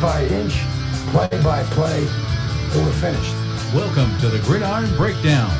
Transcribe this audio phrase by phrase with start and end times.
[0.00, 0.54] by inch,
[1.10, 2.06] play by play,
[2.70, 3.34] till we're finished.
[3.74, 5.50] Welcome to the Gridiron Breakdown.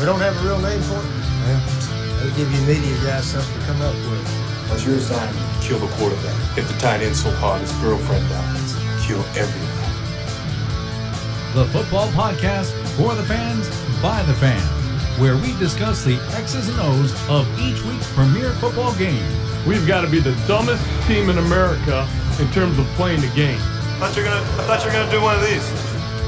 [0.00, 1.06] We don't have a real name for it?
[1.46, 1.62] Well,
[2.18, 4.26] they give you media guys something to come up with.
[4.68, 5.62] What's your assignment?
[5.62, 6.34] Kill the quarterback.
[6.56, 8.74] Hit the tight end so hard his girlfriend dies.
[9.06, 9.78] Kill everyone.
[11.54, 13.68] The football podcast for the fans,
[14.02, 14.64] by the fans,
[15.20, 19.22] where we discuss the X's and O's of each week's premier football game.
[19.66, 22.08] We've got to be the dumbest team in America
[22.40, 23.58] in terms of playing the game.
[23.58, 24.40] I thought you're gonna.
[24.40, 25.66] I thought you were gonna do one of these.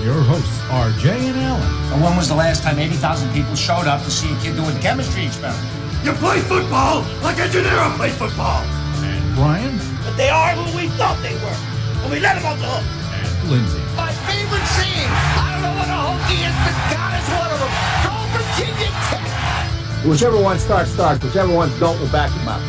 [0.03, 1.63] Your hosts are Jay and Alan.
[1.93, 4.75] And when was the last time 80,000 people showed up to see a kid doing
[4.75, 5.61] a chemistry experiment?
[6.03, 8.65] You play football like a Gennaro played football.
[9.05, 9.77] And Brian.
[10.03, 11.59] But they are who we thought they were.
[12.03, 12.87] And we let them off the hook.
[13.13, 13.79] And Lindsay.
[13.95, 15.13] My favorite scene.
[15.37, 17.73] I don't know what a Hokie is, but God is one of them.
[18.03, 20.09] Go Virginia Tech.
[20.09, 21.23] Whichever one starts, starts.
[21.23, 22.63] Whichever ones don't, we'll back them up.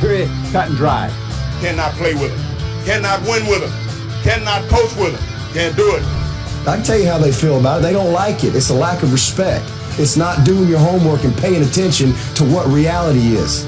[0.00, 0.30] Period.
[0.50, 1.12] Cut and dry.
[1.60, 2.47] Cannot play with them.
[2.88, 4.22] Cannot win with them.
[4.22, 5.52] Cannot coach with them.
[5.52, 6.02] Can't do it.
[6.66, 7.82] I can tell you how they feel about it.
[7.82, 8.56] They don't like it.
[8.56, 9.70] It's a lack of respect.
[9.98, 13.66] It's not doing your homework and paying attention to what reality is.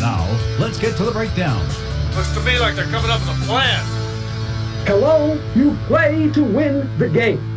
[0.00, 0.26] Now,
[0.58, 1.60] let's get to the breakdown.
[2.16, 3.84] Looks to me like they're coming up with a plan.
[4.86, 7.53] Hello, you play to win the game.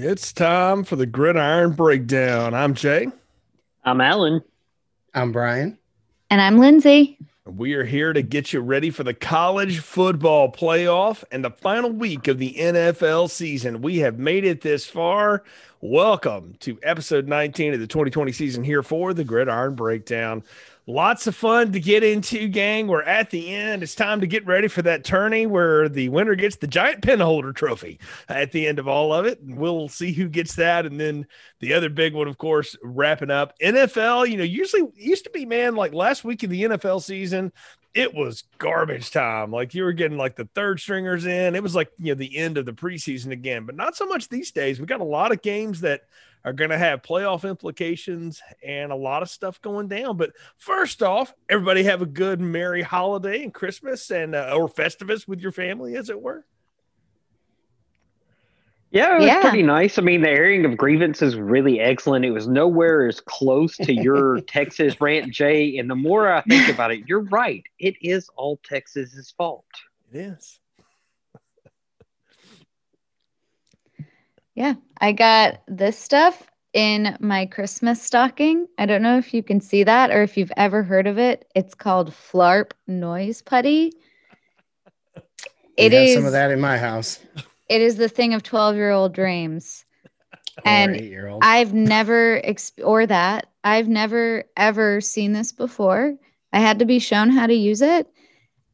[0.00, 2.54] It's time for the Gridiron Breakdown.
[2.54, 3.08] I'm Jay.
[3.84, 4.44] I'm Alan.
[5.12, 5.76] I'm Brian.
[6.30, 7.18] And I'm Lindsay.
[7.44, 11.90] We are here to get you ready for the college football playoff and the final
[11.90, 13.82] week of the NFL season.
[13.82, 15.42] We have made it this far.
[15.80, 20.44] Welcome to episode 19 of the 2020 season here for the Gridiron Breakdown.
[20.90, 22.86] Lots of fun to get into, gang.
[22.86, 23.82] We're at the end.
[23.82, 27.20] It's time to get ready for that tourney where the winner gets the giant pin
[27.20, 29.38] holder trophy at the end of all of it.
[29.38, 30.86] And we'll see who gets that.
[30.86, 31.26] And then
[31.60, 34.30] the other big one, of course, wrapping up NFL.
[34.30, 37.52] You know, usually used to be, man, like last week of the NFL season,
[37.92, 39.50] it was garbage time.
[39.50, 41.54] Like you were getting like the third stringers in.
[41.54, 44.30] It was like, you know, the end of the preseason again, but not so much
[44.30, 44.80] these days.
[44.80, 46.04] We got a lot of games that
[46.44, 50.16] are going to have playoff implications and a lot of stuff going down.
[50.16, 55.26] But first off, everybody have a good, merry holiday and Christmas and uh, or Festivus
[55.28, 56.44] with your family, as it were.
[58.90, 59.42] Yeah, it was Yeah.
[59.42, 59.98] pretty nice.
[59.98, 62.24] I mean, the airing of grievances was really excellent.
[62.24, 65.76] It was nowhere as close to your Texas rant, Jay.
[65.76, 67.62] And the more I think about it, you're right.
[67.78, 69.66] It is all Texas's fault.
[70.12, 70.58] It is.
[74.58, 78.66] Yeah, I got this stuff in my Christmas stocking.
[78.76, 81.48] I don't know if you can see that or if you've ever heard of it.
[81.54, 83.92] It's called Flarp Noise Putty.
[85.76, 87.20] It is some of that in my house.
[87.68, 89.84] it is the thing of 12-year-old dreams.
[90.64, 91.44] And eight year old.
[91.44, 96.16] I've never exp- or that I've never ever seen this before.
[96.52, 98.08] I had to be shown how to use it.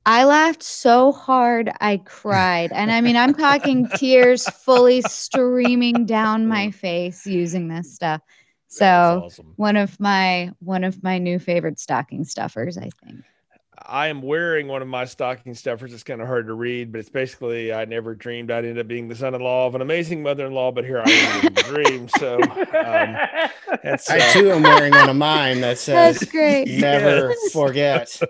[0.07, 2.71] I laughed so hard I cried.
[2.73, 8.21] And I mean, I'm talking tears fully streaming down my face using this stuff.
[8.69, 9.55] So, awesome.
[9.57, 13.25] one of my one of my new favorite stocking stuffers, I think.
[13.87, 15.93] I am wearing one of my stocking stuffers.
[15.93, 18.87] It's kind of hard to read, but it's basically I never dreamed I'd end up
[18.89, 22.09] being the son-in-law of an amazing mother-in-law, but here I am in the dream.
[22.09, 23.17] So um,
[23.83, 26.69] that's I uh, too am wearing one of mine that says That's great.
[26.69, 27.53] never Yes.
[27.53, 28.21] forget.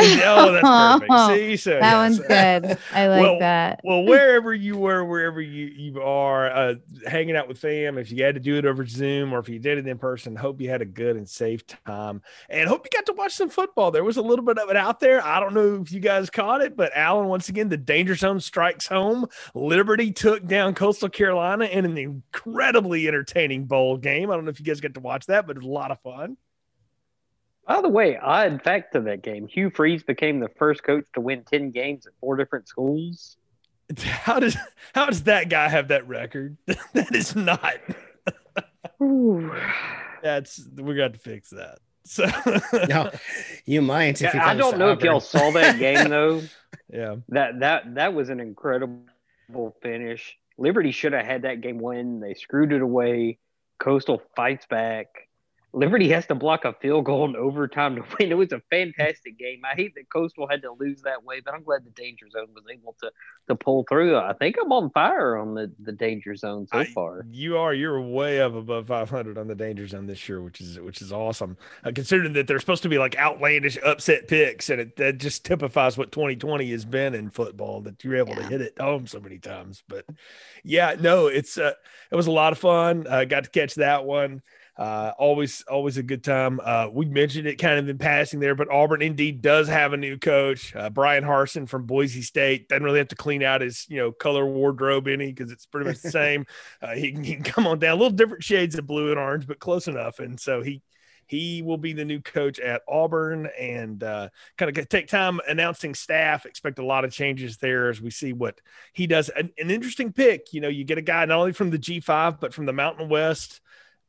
[0.00, 1.38] Oh, that's perfect.
[1.38, 1.94] See, so That yes.
[1.94, 2.78] one's good.
[2.92, 3.80] I like Well, that.
[3.84, 6.74] well, wherever you were, wherever you, you are, uh,
[7.06, 9.58] hanging out with fam, if you had to do it over Zoom or if you
[9.58, 12.96] did it in person, hope you had a good and safe time and hope you
[12.96, 13.90] got to watch some football.
[13.90, 15.24] There was a little bit of it out there.
[15.24, 18.40] I don't know if you guys caught it, but Alan, once again, the danger zone
[18.40, 19.26] strikes home.
[19.54, 24.30] Liberty took down Coastal Carolina in an incredibly entertaining bowl game.
[24.30, 25.90] I don't know if you guys got to watch that, but it was a lot
[25.90, 26.36] of fun.
[27.66, 31.20] By the way, odd fact to that game Hugh Freeze became the first coach to
[31.20, 33.36] win 10 games at four different schools.
[34.02, 34.56] How does
[34.94, 36.56] how does that guy have that record?
[36.94, 37.74] that is not.
[40.22, 41.78] That's we got to fix that.
[42.04, 42.26] So
[42.88, 43.10] No,
[43.66, 44.22] you might.
[44.22, 46.42] If Yeah, I don't to know if y'all saw that game, though.
[46.90, 47.16] yeah.
[47.28, 50.38] That that that was an incredible finish.
[50.56, 52.20] Liberty should have had that game win.
[52.20, 53.38] They screwed it away.
[53.78, 55.28] Coastal fights back.
[55.74, 58.30] Liberty has to block a field goal in overtime to win.
[58.30, 59.62] It was a fantastic game.
[59.64, 62.46] I hate that Coastal had to lose that way, but I'm glad the danger zone
[62.54, 63.10] was able to
[63.48, 64.16] to pull through.
[64.16, 67.26] I think I'm on fire on the, the danger zone so I- far.
[67.30, 67.74] You are.
[67.74, 71.12] You're way up above 500 on the danger zone this year, which is which is
[71.12, 71.56] awesome.
[71.84, 75.44] Uh, considering that they're supposed to be like outlandish upset picks, and it that just
[75.44, 77.80] typifies what 2020 has been in football.
[77.80, 79.82] That you're able to hit it home so many times.
[79.88, 80.06] But
[80.62, 81.72] yeah, no, it's uh,
[82.12, 83.06] it was a lot of fun.
[83.08, 84.40] Uh, got to catch that one.
[84.76, 86.60] Uh, always, always a good time.
[86.62, 89.96] Uh, we mentioned it kind of in passing there, but Auburn indeed does have a
[89.96, 92.68] new coach, uh, Bryan Harsin from Boise State.
[92.68, 95.88] Doesn't really have to clean out his, you know, color wardrobe any because it's pretty
[95.88, 96.46] much the same.
[96.82, 99.46] Uh, he, he, can come on down, a little different shades of blue and orange,
[99.46, 100.18] but close enough.
[100.18, 100.82] And so he
[101.26, 104.28] he will be the new coach at Auburn and uh,
[104.58, 106.46] kind of take time announcing staff.
[106.46, 108.60] Expect a lot of changes there as we see what
[108.92, 109.30] he does.
[109.30, 110.52] An, an interesting pick.
[110.52, 113.08] You know, you get a guy not only from the G5, but from the Mountain
[113.08, 113.60] West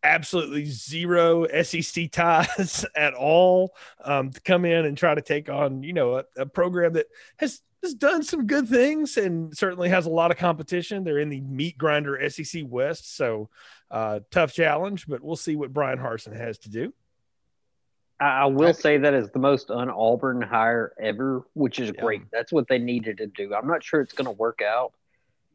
[0.05, 5.83] absolutely zero SEC ties at all um, to come in and try to take on,
[5.83, 7.07] you know, a, a, program that
[7.37, 11.03] has has done some good things and certainly has a lot of competition.
[11.03, 13.49] They're in the meat grinder SEC West, so
[13.91, 16.93] uh, tough challenge, but we'll see what Bryan Harsin has to do.
[18.19, 22.21] I will say that is the most un Auburn hire ever, which is great.
[22.31, 23.53] That's what they needed to do.
[23.53, 24.93] I'm not sure it's going to work out,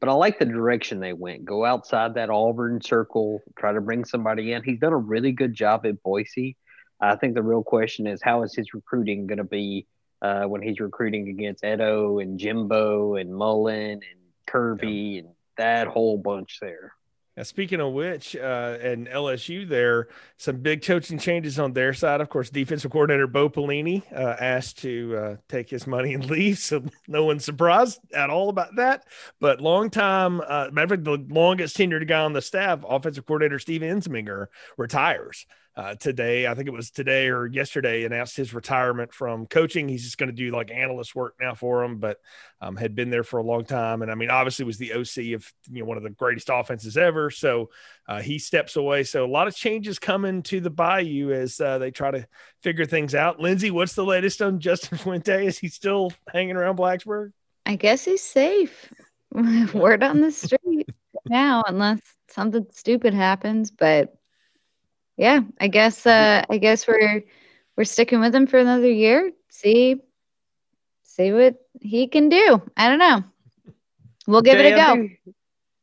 [0.00, 1.44] but I like the direction they went.
[1.44, 4.62] Go outside that Auburn circle, try to bring somebody in.
[4.62, 6.56] He's done a really good job at Boise.
[7.00, 9.86] I think the real question is how is his recruiting going to be
[10.22, 15.20] uh, when he's recruiting against Edo and Jimbo and Mullen and Kirby yeah.
[15.20, 16.94] and that whole bunch there.
[17.40, 22.20] Now, speaking of which, uh, and LSU there, some big coaching changes on their side.
[22.20, 26.58] Of course, defensive coordinator Bo Pelini uh, asked to uh, take his money and leave,
[26.58, 29.06] so no one's surprised at all about that.
[29.40, 33.24] But long time, uh, matter of fact, the longest tenured guy on the staff, offensive
[33.24, 35.46] coordinator Steve Ensminger, retires
[35.80, 36.46] uh, today.
[36.46, 39.88] I think it was today or yesterday announced his retirement from coaching.
[39.88, 42.18] He's just going to do like analyst work now for him, but
[42.60, 44.02] um, had been there for a long time.
[44.02, 46.98] And I mean, obviously was the OC of you know one of the greatest offenses
[46.98, 47.30] ever.
[47.30, 47.70] So
[48.06, 49.04] uh, he steps away.
[49.04, 52.26] So a lot of changes coming to the Bayou as uh, they try to
[52.62, 53.40] figure things out.
[53.40, 55.46] Lindsay, what's the latest on Justin Fuente?
[55.46, 57.32] Is he still hanging around Blacksburg?
[57.64, 58.92] I guess he's safe.
[59.32, 60.90] Word on the street
[61.24, 64.19] now, unless something stupid happens, but
[65.20, 67.22] yeah, I guess uh I guess we're
[67.76, 69.30] we're sticking with him for another year.
[69.50, 70.00] See
[71.02, 72.62] see what he can do.
[72.74, 73.22] I don't know.
[74.26, 74.92] We'll give Jay, it a go.
[74.92, 75.10] I do,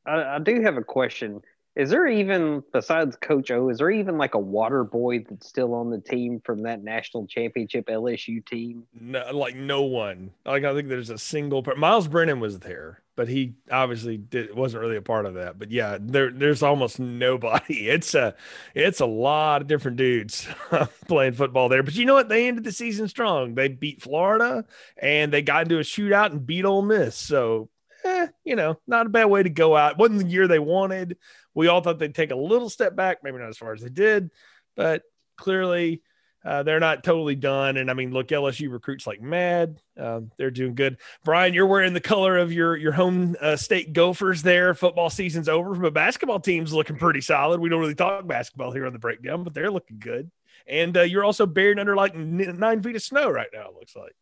[0.07, 1.43] I, I do have a question.
[1.77, 5.75] Is there even besides Coach O, is there even like a water boy that's still
[5.75, 8.83] on the team from that national championship LSU team?
[8.99, 10.31] No, like no one.
[10.43, 11.63] Like I think there's a single.
[11.77, 15.57] Myles Brennan was there but he obviously did, wasn't really a part of that.
[15.57, 17.89] But yeah, there there's almost nobody.
[17.97, 18.35] It's a
[18.75, 20.47] it's a lot of different dudes
[21.07, 21.81] playing football there.
[21.81, 22.29] But you know what?
[22.29, 23.55] They ended the season strong.
[23.55, 24.65] They beat Florida
[25.01, 27.15] and they got into a shootout and beat Ole Miss.
[27.15, 27.69] So
[28.03, 29.97] eh, you know, not a bad way to go out.
[29.97, 31.17] wasn't the year they wanted.
[31.57, 33.89] We all thought they'd take a little step back, maybe not as far as they
[33.89, 34.29] did,
[34.75, 35.01] but
[35.37, 36.03] clearly
[36.45, 37.77] uh, they're not totally done.
[37.77, 39.81] And I mean, look, LSU recruits like mad.
[39.97, 40.97] Um, they're doing good.
[41.25, 44.43] Brian, you're wearing the color of your your home uh, state Gophers.
[44.43, 47.59] There, football season's over, but basketball team's looking pretty solid.
[47.59, 50.29] We don't really talk basketball here on the breakdown, but they're looking good.
[50.67, 53.69] And uh, you're also buried under like nine feet of snow right now.
[53.69, 54.13] It looks like.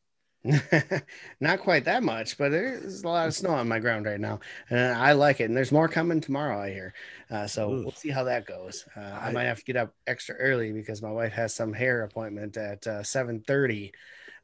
[1.40, 4.40] Not quite that much, but there's a lot of snow on my ground right now,
[4.70, 5.46] and I like it.
[5.46, 6.94] And there's more coming tomorrow, I hear.
[7.32, 7.84] Uh, so Oof.
[7.84, 8.86] we'll see how that goes.
[8.96, 11.74] Uh, I, I, might have to get up extra early because my wife has some
[11.74, 13.92] hair appointment at uh, 7:30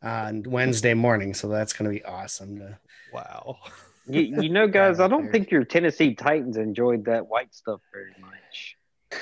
[0.01, 2.57] on Wednesday morning, so that's going to be awesome.
[2.57, 2.79] To,
[3.13, 3.57] wow.
[4.07, 8.13] You, you know, guys, I don't think your Tennessee Titans enjoyed that white stuff very
[8.19, 8.40] much.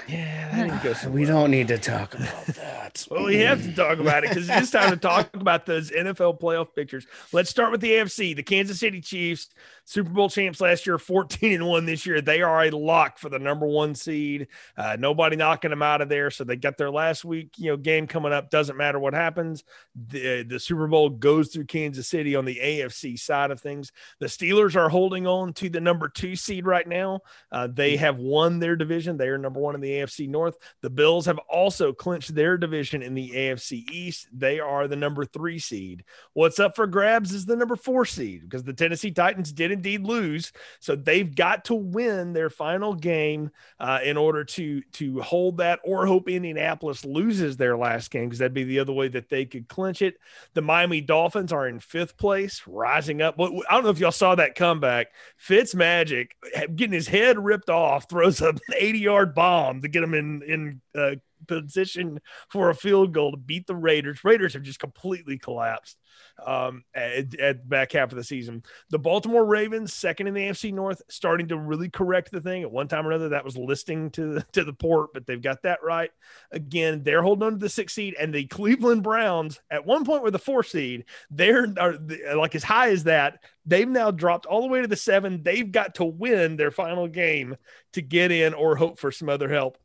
[0.07, 3.05] Yeah, that didn't go We don't need to talk about that.
[3.11, 6.39] well, we have to talk about it because it's time to talk about those NFL
[6.39, 7.07] playoff pictures.
[7.31, 8.35] Let's start with the AFC.
[8.35, 9.49] The Kansas City Chiefs
[9.89, 12.21] Super Bowl champs last year, 14 and 1 this year.
[12.21, 14.47] They are a lock for the number one seed.
[14.77, 16.29] Uh, nobody knocking them out of there.
[16.29, 18.51] So they got their last week, you know, game coming up.
[18.51, 19.63] Doesn't matter what happens.
[19.95, 23.91] The, the Super Bowl goes through Kansas City on the AFC side of things.
[24.19, 27.21] The Steelers are holding on to the number two seed right now.
[27.51, 29.17] Uh, they have won their division.
[29.17, 30.57] They are number one in the AFC North.
[30.81, 34.27] The Bills have also clinched their division in the AFC East.
[34.31, 36.03] They are the number three seed.
[36.33, 40.05] What's up for grabs is the number four seed because the Tennessee Titans didn't indeed
[40.05, 40.51] lose.
[40.79, 45.79] So they've got to win their final game uh, in order to to hold that,
[45.83, 49.45] or hope Indianapolis loses their last game because that'd be the other way that they
[49.45, 50.15] could clinch it.
[50.53, 53.35] The Miami Dolphins are in fifth place, rising up.
[53.39, 55.07] I don't know if y'all saw that comeback.
[55.37, 56.35] Fitz Magic
[56.75, 60.81] getting his head ripped off, throws an 80 yard bomb to get him in in
[60.95, 61.15] uh,
[61.47, 62.19] position
[62.49, 64.23] for a field goal to beat the Raiders.
[64.23, 65.97] Raiders have just completely collapsed
[66.45, 68.63] um, at, at back half of the season.
[68.89, 72.63] The Baltimore Ravens, second in the AFC North, starting to really correct the thing.
[72.63, 75.63] At one time or another, that was listing to to the port, but they've got
[75.63, 76.11] that right.
[76.51, 80.23] Again, they're holding on to the six seed, and the Cleveland Browns, at one point
[80.23, 81.05] were the four seed.
[81.29, 81.97] They're are,
[82.35, 83.43] like as high as that.
[83.65, 85.43] They've now dropped all the way to the seven.
[85.43, 87.55] They've got to win their final game
[87.93, 89.77] to get in or hope for some other help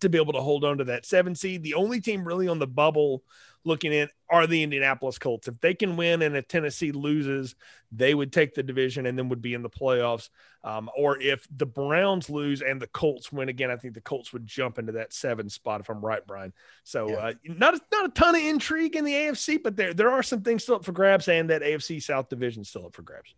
[0.00, 1.62] to be able to hold on to that seven seed.
[1.62, 3.22] The only team really on the bubble
[3.64, 5.48] looking in are the Indianapolis Colts.
[5.48, 7.54] If they can win and if Tennessee loses,
[7.92, 10.30] they would take the division and then would be in the playoffs.
[10.64, 14.32] Um, or if the Browns lose and the Colts win again, I think the Colts
[14.32, 16.52] would jump into that seven spot if I'm right, Brian.
[16.84, 20.10] So uh, not a, not a ton of intrigue in the AFC, but there there
[20.10, 23.02] are some things still up for grabs, and that AFC South division still up for
[23.02, 23.34] grabs.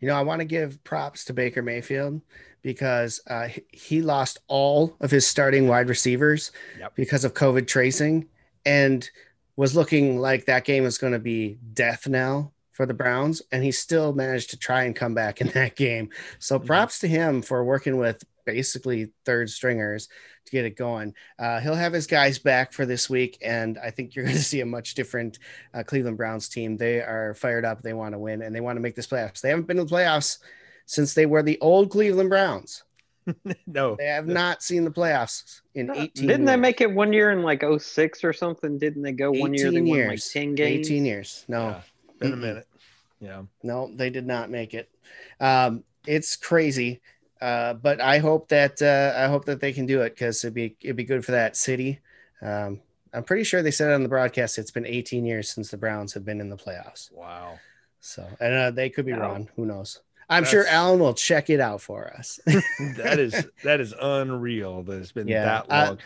[0.00, 2.20] You know, I want to give props to Baker Mayfield
[2.62, 6.94] because uh, he lost all of his starting wide receivers yep.
[6.94, 8.26] because of COVID tracing
[8.66, 9.08] and
[9.56, 13.42] was looking like that game was going to be death now for the Browns.
[13.50, 16.10] And he still managed to try and come back in that game.
[16.38, 16.66] So Mm-hmm.
[16.68, 20.08] props to him for working with basically third stringers
[20.46, 21.12] to get it going.
[21.40, 24.42] Uh, he'll have his guys back for this week, and I think you're going to
[24.42, 25.40] see a much different
[25.74, 26.76] uh, Cleveland Browns team.
[26.76, 27.82] They are fired up.
[27.82, 29.40] They want to win, and they want to make this playoffs.
[29.40, 30.38] They haven't been to the playoffs
[30.86, 32.84] since they were the old Cleveland Browns.
[33.66, 37.32] no, they have not seen the playoffs in 18 Didn't they make it one year
[37.32, 38.78] in like 06 or something?
[38.78, 39.70] Didn't they go one year?
[39.72, 40.86] They 18 won like 10 games.
[40.86, 41.44] 18 years.
[41.48, 41.76] No,
[42.20, 42.66] Been a minute.
[43.20, 43.42] Yeah.
[43.62, 44.88] no, they did not make it.
[45.40, 47.00] Um, it's crazy.
[47.40, 50.54] Uh, but I hope that uh, I hope that they can do it because it'd
[50.54, 52.00] be it'd be good for that city.
[52.42, 52.80] Um,
[53.14, 56.12] I'm pretty sure they said on the broadcast it's been 18 years since the Browns
[56.14, 57.12] have been in the playoffs.
[57.12, 57.58] Wow.
[58.00, 59.20] So and uh, they could be Wow.
[59.20, 59.48] wrong.
[59.56, 60.00] Who knows?
[60.28, 62.38] I'm sure Alan will check it out for us.
[62.96, 65.98] that is that is unreal that it's been Yeah, that uh, long.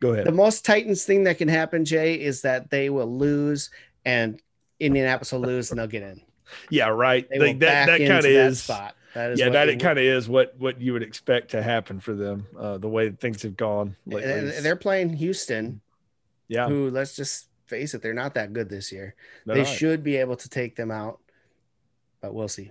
[0.00, 0.26] Go ahead.
[0.26, 3.70] the most Titans thing that can happen, Jay, is that they will lose
[4.06, 4.40] and
[4.80, 6.22] Indianapolis will lose and they'll get in.
[6.70, 7.28] Yeah, right.
[7.28, 8.94] They that that kind of that is spot.
[9.14, 12.00] That is yeah, that it kind of is what what you would expect to happen
[12.00, 12.46] for them.
[12.56, 14.30] Uh, the way things have gone lately.
[14.30, 15.80] And they're playing Houston,
[16.48, 19.14] yeah, who let's just face it, they're not that good this year.
[19.46, 19.72] they're they not.
[19.72, 21.20] should be able to take them out,
[22.20, 22.70] but we'll see.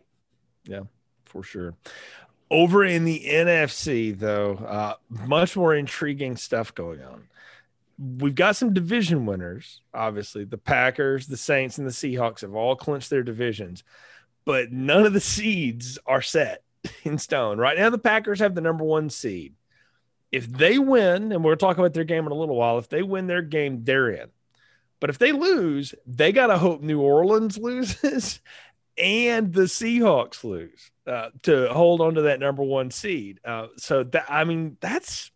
[0.65, 0.83] Yeah,
[1.25, 1.73] for sure.
[2.51, 7.27] Over in the NFC, though, uh, much more intriguing stuff going on.
[7.99, 9.81] We've got some division winners.
[9.93, 13.83] Obviously, the Packers, the Saints, and the Seahawks have all clinched their divisions,
[14.45, 16.63] but none of the seeds are set
[17.03, 17.57] in stone.
[17.57, 19.55] Right now, the Packers have the number one seed.
[20.31, 23.01] If they win, and we'll talk about their game in a little while, if they
[23.01, 24.29] win their game, they're in.
[24.99, 28.39] But if they lose, they got to hope New Orleans loses
[28.99, 33.39] and the Seahawks lose uh, to hold on to that number one seed.
[33.43, 35.31] Uh, so that I mean that's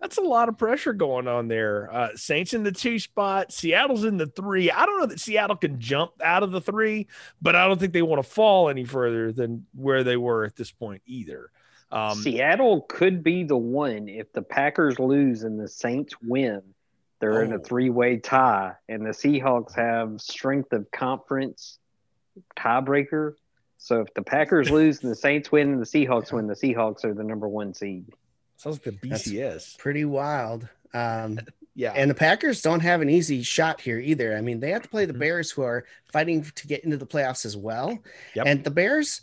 [0.00, 1.88] that's a lot of pressure going on there.
[1.92, 4.70] Uh, Saints in the two spot, Seattle's in the three.
[4.70, 7.06] I don't know that Seattle can jump out of the three,
[7.40, 10.56] but I don't think they want to fall any further than where they were at
[10.56, 11.50] this point either.
[11.90, 16.62] Um, Seattle could be the one if the Packers lose and the Saints win.
[17.20, 17.60] They're in a Oh.
[17.60, 21.78] three-way tie, and the Seahawks have strength of conference
[22.56, 23.34] tiebreaker.
[23.78, 27.04] So if the Packers lose and the Saints win and the Seahawks win, the Seahawks
[27.04, 28.06] are the number one seed.
[28.74, 29.78] Sounds like the That's BCS.
[29.78, 30.68] Pretty wild.
[30.94, 31.38] Um,
[31.78, 34.34] Yeah, and the Packers don't have an easy shot here either.
[34.34, 35.18] I mean, they have to play the Mhm.
[35.18, 37.98] Bears, who are fighting to get into the playoffs as well.
[38.34, 38.46] Yep.
[38.46, 39.20] And the Bears,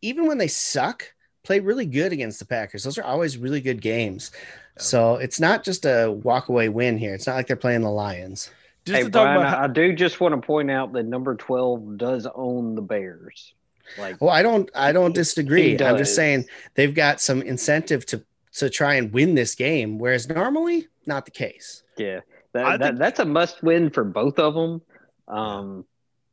[0.00, 2.84] even when they suck, play really good against the Packers.
[2.84, 4.30] Those are always really good games.
[4.78, 7.12] So it's not just a walk away win here.
[7.12, 8.52] It's not like they're playing the Lions.
[8.84, 11.06] just hey, to talk Brian, about how- I do just want to point out that
[11.06, 13.52] number twelve does own the Bears.
[13.98, 15.76] Like, Well, I don't I don't disagree.
[15.80, 16.44] I'm just saying
[16.76, 18.22] they've got some incentive to
[18.54, 21.82] to try and win this game, whereas normally not the case.
[21.96, 22.20] Yeah,
[22.52, 24.82] that, that think- that's a must win for both of them.
[25.28, 25.84] Um,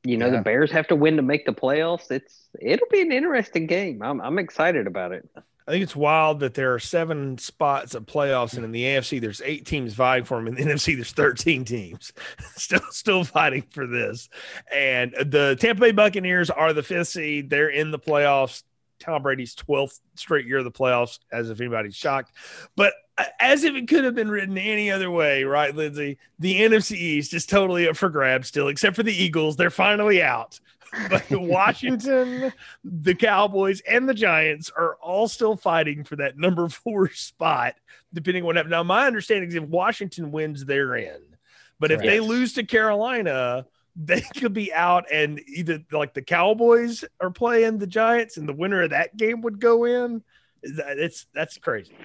[0.04, 0.38] you know, Yeah.
[0.38, 2.10] the Bears have to win to make the playoffs.
[2.12, 4.02] It's it'll be an interesting game.
[4.02, 5.28] I'm I'm excited about it.
[5.68, 9.20] I think it's wild that there are seven spots of playoffs, and in the AFC,
[9.20, 10.48] there's eight teams vying for them.
[10.48, 12.14] In the NFC, there's 13 teams
[12.56, 14.30] still still fighting for this.
[14.74, 17.50] And the Tampa Bay Buccaneers are the fifth seed.
[17.50, 18.64] They're in the playoffs.
[19.00, 22.32] Tom Brady's 12th straight year of the playoffs, as if anybody's shocked.
[22.76, 22.94] But
[23.40, 26.18] as if it could have been written any other way, right, Lindsay?
[26.40, 29.56] The NFC East is totally up for grabs still, except for the Eagles.
[29.56, 30.60] They're finally out.
[31.10, 37.10] But Washington, the Cowboys, and the Giants are all still fighting for that number four
[37.14, 37.76] spot,
[38.14, 38.72] depending on what happens.
[38.72, 41.20] Now, my understanding is if Washington wins, they're in.
[41.78, 47.04] But if they lose to Carolina, they could be out, and either like the Cowboys
[47.20, 50.24] are playing the Giants, and the winner of that game would go in.
[50.64, 51.96] It's that's crazy.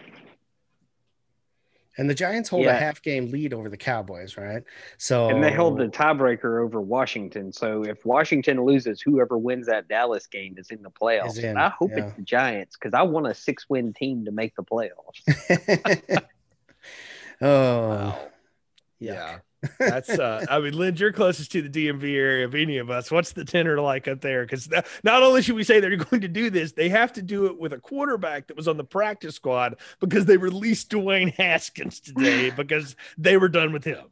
[1.99, 4.63] And the Giants hold a half game lead over the Cowboys, right?
[4.97, 7.53] So And they hold the tiebreaker over Washington.
[7.53, 11.39] So if Washington loses, whoever wins that Dallas game is in the playoffs.
[11.39, 12.07] In, And I hope yeah.
[12.07, 16.23] it's the Giants because I want a six win team to make the playoffs.
[17.43, 18.19] oh,
[18.99, 19.39] Yeah.
[19.79, 23.11] That's uh I mean, Lynn, you're closest to the DMV area of any of us.
[23.11, 24.45] What's the tenor like up there?
[24.45, 24.69] Because
[25.05, 27.59] not only should we say they're going to do this, they have to do it
[27.59, 32.51] with a quarterback that was on the practice squad because they released Dwayne Haskins today
[32.57, 34.05] because they were done with him.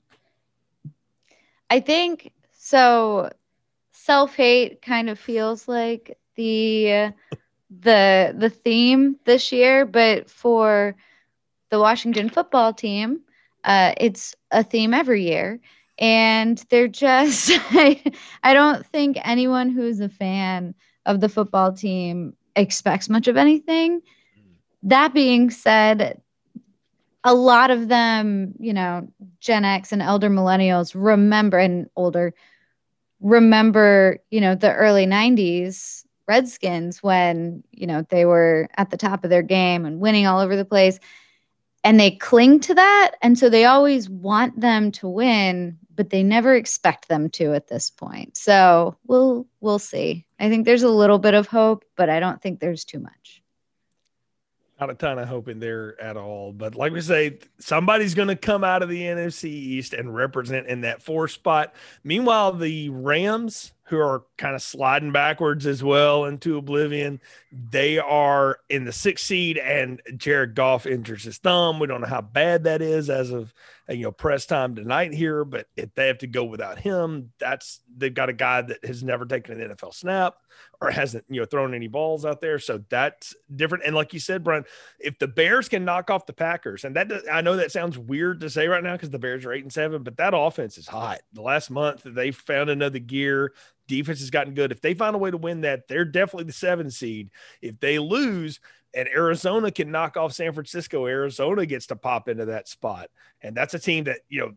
[1.68, 3.30] I think so.
[3.92, 7.12] Self hate kind of feels like the
[7.70, 10.96] the the theme this year, but for
[11.70, 13.20] the Washington football team,
[13.64, 15.60] uh, it's a theme every year.
[15.98, 18.02] And they're just, I,
[18.42, 20.74] I don't think anyone who's a fan
[21.06, 24.00] of the football team expects much of anything.
[24.82, 26.20] That being said,
[27.24, 29.08] a lot of them, you know,
[29.40, 32.34] Gen X and elder millennials remember and older
[33.20, 39.24] remember, you know, the early 90s Redskins when, you know, they were at the top
[39.24, 40.98] of their game and winning all over the place
[41.84, 43.12] and they cling to that.
[43.22, 47.66] And so they always want them to win but they never expect them to at
[47.66, 48.34] this point.
[48.34, 50.24] So we'll we'll see.
[50.38, 53.42] I think there's a little bit of hope but i don't think there's too much.
[54.80, 56.54] Not a ton of hope in there at all.
[56.54, 60.68] But like we say somebody's going to come out of the nfc east and represent
[60.68, 61.74] in that four spot.
[62.02, 67.20] Meanwhile the rams who are kind of sliding backwards as well into oblivion.
[67.50, 71.80] They are in the sixth seed, and Jared Goff injures his thumb.
[71.80, 73.52] We don't know how bad that is as of
[73.88, 77.80] you know press time tonight here, but if they have to go without him, that's
[77.96, 80.36] they've got a guy that has never taken an NFL snap
[80.80, 83.84] or hasn't you know thrown any balls out there, so that's different.
[83.84, 84.64] And like you said, Brian,
[84.98, 88.40] if the Bears can knock off the Packers, and that I know that sounds weird
[88.40, 90.86] to say right now because the Bears are eight and seven, but that offense is
[90.86, 91.20] hot.
[91.32, 93.52] The last month they found another gear
[93.90, 94.72] defense has gotten good.
[94.72, 97.30] If they find a way to win that, they're definitely the seven seed.
[97.60, 98.60] If they lose,
[98.92, 103.08] and Arizona can knock off San Francisco, Arizona gets to pop into that spot.
[103.42, 104.52] And that's a team that, you know,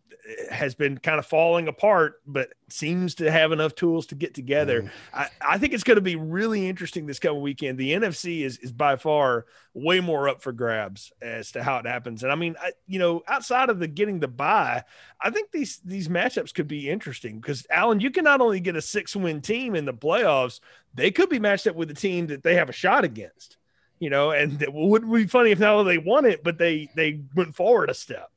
[0.51, 4.81] has been kind of falling apart, but seems to have enough tools to get together.
[4.81, 4.89] Mm.
[5.13, 7.77] I, I think it's going to be really interesting this coming weekend.
[7.77, 11.85] The NFC is, is by far way more up for grabs as to how it
[11.85, 12.23] happens.
[12.23, 14.83] And I mean, I, you know, outside of the getting the buy,
[15.21, 18.75] I think these, these matchups could be interesting because Alan, you can not only get
[18.75, 20.59] a six win team in the playoffs,
[20.93, 23.57] they could be matched up with a team that they have a shot against
[24.03, 26.89] you know, and it would be funny if not only they won it, but they
[26.93, 28.29] they went forward a step.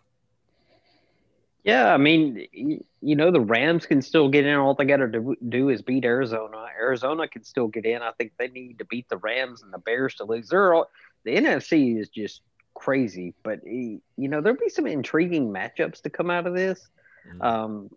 [1.64, 4.54] Yeah, I mean, you know, the Rams can still get in.
[4.54, 6.66] All they got to do is beat Arizona.
[6.78, 8.02] Arizona can still get in.
[8.02, 10.50] I think they need to beat the Rams and the Bears to lose.
[10.50, 10.88] They're all,
[11.24, 12.42] the NFC is just
[12.74, 16.88] crazy, but you know, there'll be some intriguing matchups to come out of this.
[17.28, 17.42] Mm-hmm.
[17.42, 17.90] Um,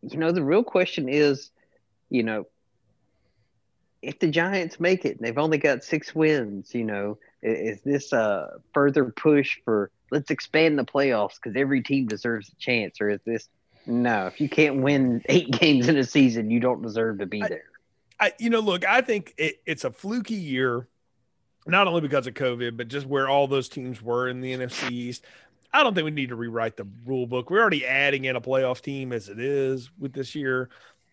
[0.00, 1.50] you know, the real question is,
[2.08, 2.46] you know,
[4.02, 6.74] if the Giants make it, and they've only got six wins.
[6.74, 11.82] You know, is, is this a further push for let's expand the playoffs because every
[11.82, 13.48] team deserves a chance, or is this
[13.86, 14.26] no?
[14.26, 17.48] If you can't win eight games in a season, you don't deserve to be I,
[17.48, 17.64] there.
[18.18, 20.86] I, you know, look, I think it, it's a fluky year,
[21.66, 24.90] not only because of COVID, but just where all those teams were in the NFC
[24.90, 25.24] East.
[25.72, 27.48] I don't think we need to rewrite the rule book.
[27.48, 30.68] We're already adding in a playoff team as it is with this year.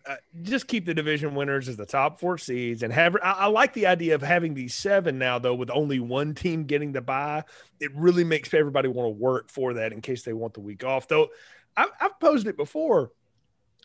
[0.08, 3.14] Uh, just keep the division winners as the top four seeds and have.
[3.16, 6.64] I, I, like the idea of having these seven now, though, with only one team
[6.64, 7.44] getting the bye.
[7.78, 10.82] It really makes everybody want to work for that in case they want the week
[10.82, 11.08] off.
[11.08, 11.28] Though
[11.76, 13.12] I've, I've posed it before.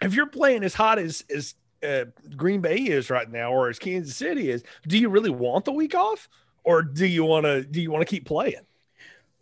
[0.01, 1.55] If you're playing as hot as as
[1.86, 2.05] uh,
[2.38, 5.73] Green Bay is right now, or as Kansas City is, do you really want the
[5.73, 6.29] week off,
[6.63, 8.65] or do you want to do you want to keep playing?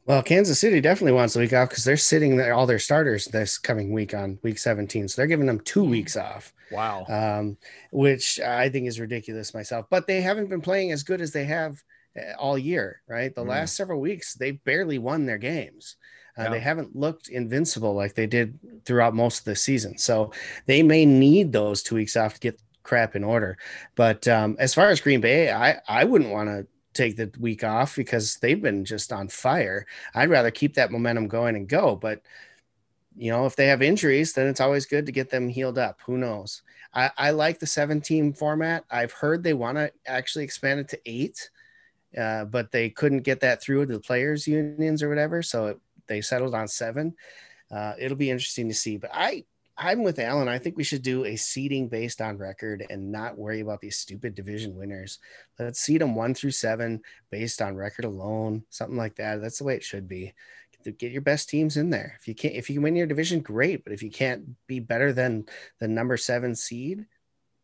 [0.05, 3.25] Well, Kansas City definitely wants the week off because they're sitting there all their starters
[3.25, 5.07] this coming week on week 17.
[5.07, 5.91] So they're giving them two hmm.
[5.91, 6.53] weeks off.
[6.71, 7.05] Wow.
[7.07, 7.57] Um,
[7.91, 9.85] which I think is ridiculous myself.
[9.89, 11.83] But they haven't been playing as good as they have
[12.15, 13.35] eh, all year, right?
[13.35, 13.49] The mm.
[13.49, 15.97] last several weeks, they barely won their games.
[16.37, 16.49] Uh, yeah.
[16.51, 19.97] They haven't looked invincible like they did throughout most of the season.
[19.97, 20.31] So
[20.65, 23.57] they may need those two weeks off to get crap in order.
[23.95, 27.63] But um, as far as Green Bay, I, I wouldn't want to take the week
[27.63, 29.85] off because they've been just on fire.
[30.13, 31.95] I'd rather keep that momentum going and go.
[31.95, 32.21] But
[33.17, 35.99] you know, if they have injuries, then it's always good to get them healed up.
[36.05, 36.61] Who knows?
[36.93, 38.85] I, I like the seven team format.
[38.89, 41.49] I've heard they want to actually expand it to eight,
[42.17, 45.41] uh, but they couldn't get that through to the players' unions or whatever.
[45.41, 47.15] So it, they settled on seven.
[47.69, 48.97] Uh, it'll be interesting to see.
[48.97, 49.45] But I,
[49.83, 50.47] I'm with Alan.
[50.47, 53.97] I think we should do a seeding based on record and not worry about these
[53.97, 55.17] stupid division winners.
[55.57, 59.41] Let's seed them one through seven based on record alone, something like that.
[59.41, 60.33] That's the way it should be.
[60.83, 62.15] Get your best teams in there.
[62.19, 63.83] If you can't, if you can win your division, great.
[63.83, 65.45] But if you can't be better than
[65.79, 67.07] the number seven seed,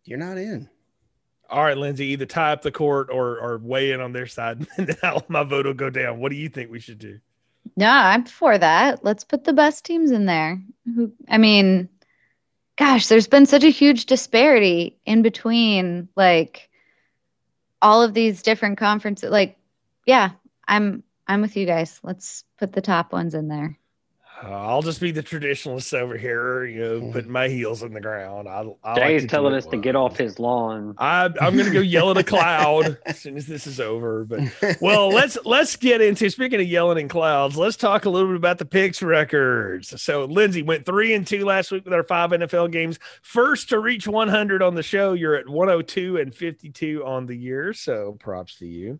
[0.03, 0.69] you're not in.
[1.49, 4.67] All right, Lindsay, either tie up the court or or weigh in on their side,
[4.77, 6.19] and now my vote will go down.
[6.19, 7.19] What do you think we should do?
[7.75, 9.03] No, I'm for that.
[9.03, 10.61] Let's put the best teams in there.
[10.95, 11.89] Who I mean,
[12.77, 16.69] gosh, there's been such a huge disparity in between like
[17.81, 19.29] all of these different conferences.
[19.29, 19.57] Like,
[20.05, 20.31] yeah,
[20.67, 21.99] I'm I'm with you guys.
[22.03, 23.77] Let's put the top ones in there.
[24.43, 28.01] Uh, I'll just be the traditionalist over here, you know, putting my heels in the
[28.01, 28.47] ground.
[28.47, 30.93] I, I Jay's like telling us to get off his lawn.
[30.99, 34.25] I, I'm going to go yell at a cloud as soon as this is over.
[34.25, 37.57] But well, let's let's get into speaking of yelling in clouds.
[37.57, 39.99] Let's talk a little bit about the picks records.
[39.99, 42.99] So Lindsay went three and two last week with our five NFL games.
[43.23, 45.13] First to reach 100 on the show.
[45.13, 47.73] You're at 102 and 52 on the year.
[47.73, 48.99] So props to you,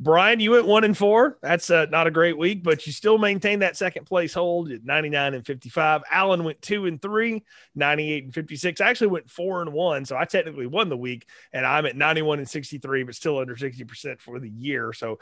[0.00, 0.40] Brian.
[0.40, 1.38] You went one and four.
[1.40, 4.84] That's uh, not a great week, but you still maintain that second place hold at
[4.84, 6.02] 99 and 55.
[6.10, 8.80] Alan went two and three, 98 and 56.
[8.80, 11.96] I actually went four and one, so I technically won the week, and I'm at
[11.96, 14.92] 91 and 63, but still under 60% for the year.
[14.92, 15.18] So,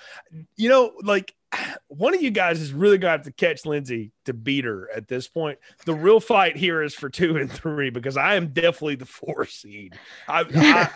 [0.57, 1.35] you know, like
[1.91, 4.89] one of you guys is really going to have to catch Lindsay to beat her
[4.95, 5.59] at this point.
[5.87, 9.45] The real fight here is for two and three because I am definitely the four
[9.45, 9.99] seed.
[10.29, 10.45] I,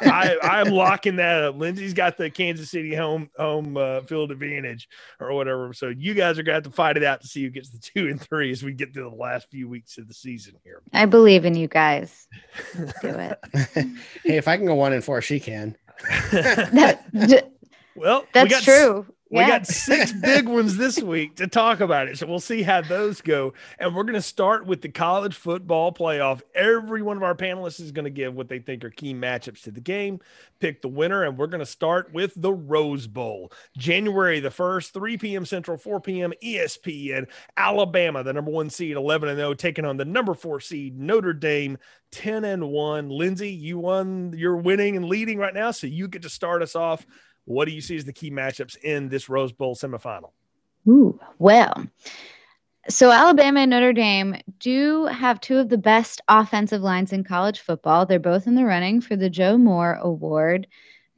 [0.01, 1.57] I, I, am locking that up.
[1.57, 5.73] Lindsay's got the Kansas City home home uh, field advantage or whatever.
[5.73, 7.71] So you guys are going to have to fight it out to see who gets
[7.71, 10.55] the two and three as we get to the last few weeks of the season
[10.63, 10.81] here.
[10.93, 12.29] I believe in you guys.
[12.77, 13.39] do it.
[13.75, 15.77] hey, if I can go one and four, she can.
[16.31, 17.51] that,
[17.97, 19.07] well, that's we got, true.
[19.35, 19.49] We Yeah.
[19.49, 22.17] got six big ones this week to talk about it.
[22.19, 23.53] So we'll see how those go.
[23.81, 26.41] And we're going to start with the college football playoff.
[26.55, 29.63] Every one of our panelists is going to give what they think are key matchups
[29.63, 30.21] to the game,
[30.61, 31.25] pick the winner.
[31.25, 33.51] And we're going to start with the Rose Bowl.
[33.77, 35.45] January the 1st, 3 p.m.
[35.45, 36.33] Central, 4 p.m.
[36.41, 37.27] ESPN.
[37.57, 41.33] Alabama, the number one seed, 11 and 0, taking on the number four seed, Notre
[41.33, 41.77] Dame,
[42.13, 43.09] 10 and 1.
[43.09, 45.73] Lindsay, you won, you're winning and leading right now.
[45.73, 47.05] So you get to start us off.
[47.45, 50.31] What do you see as the key matchups in this Rose Bowl semifinal?
[50.89, 51.87] Ooh, well,
[52.89, 57.61] so Alabama and Notre Dame do have two of the best offensive lines in college
[57.61, 58.05] football.
[58.05, 60.67] They're both in the running for the Joe Moore Award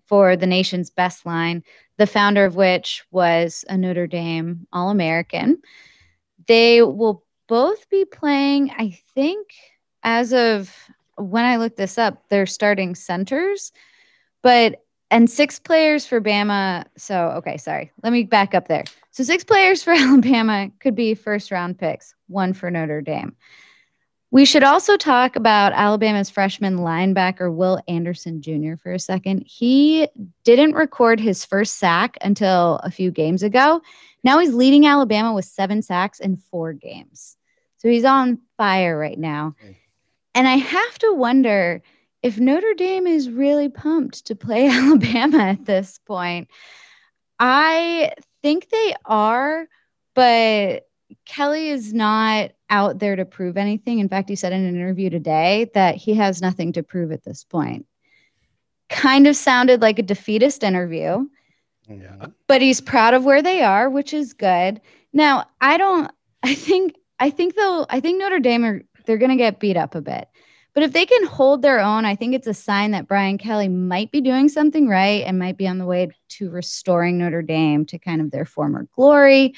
[0.07, 1.65] for the nation's best line,
[1.97, 5.61] the founder of which was a Notre Dame All American.
[6.47, 9.49] They will both be playing, I think,
[10.05, 10.73] as of
[11.17, 13.73] when I looked this up, they're starting centers,
[14.43, 14.85] but
[15.17, 16.85] and six players for Bama.
[16.99, 17.91] So, okay, sorry.
[18.03, 18.85] Let me back up there.
[19.13, 23.35] So, six players for Alabama could be first round picks, one for Notre Dame.
[24.31, 29.45] We should also talk about Alabama's freshman linebacker, Will Anderson Jr., for a second.
[29.47, 30.07] He
[30.45, 33.81] didn't record his first sack until a few games ago.
[34.23, 37.39] Now he's leading Alabama with seven sacks in four games.
[37.79, 39.55] So he's on fire right now.
[40.35, 41.83] And I have to wonder
[42.27, 46.49] if Notre Dame is really pumped to play Alabama at this point.
[47.39, 49.69] I think they are,
[50.17, 50.89] but
[51.25, 54.01] Kelly is not out there to prove anything.
[54.01, 57.23] In fact, he said in an interview today that he has nothing to prove at
[57.23, 57.87] this point.
[58.91, 61.27] Kind of sounded like a defeatist interview,
[61.89, 62.27] Yeah.
[62.49, 64.81] but he's proud of where they are, which is good.
[65.13, 66.11] Now, I don't,
[66.43, 69.77] I think, I think they'll, I think Notre Dame are, they're going to get beat
[69.77, 70.29] up a bit.
[70.77, 73.67] But if they can hold their own, I think it's a sign that Brian Kelly
[73.67, 77.87] might be doing something right and might be on the way to restoring Notre Dame
[77.87, 79.55] to kind of their former glory.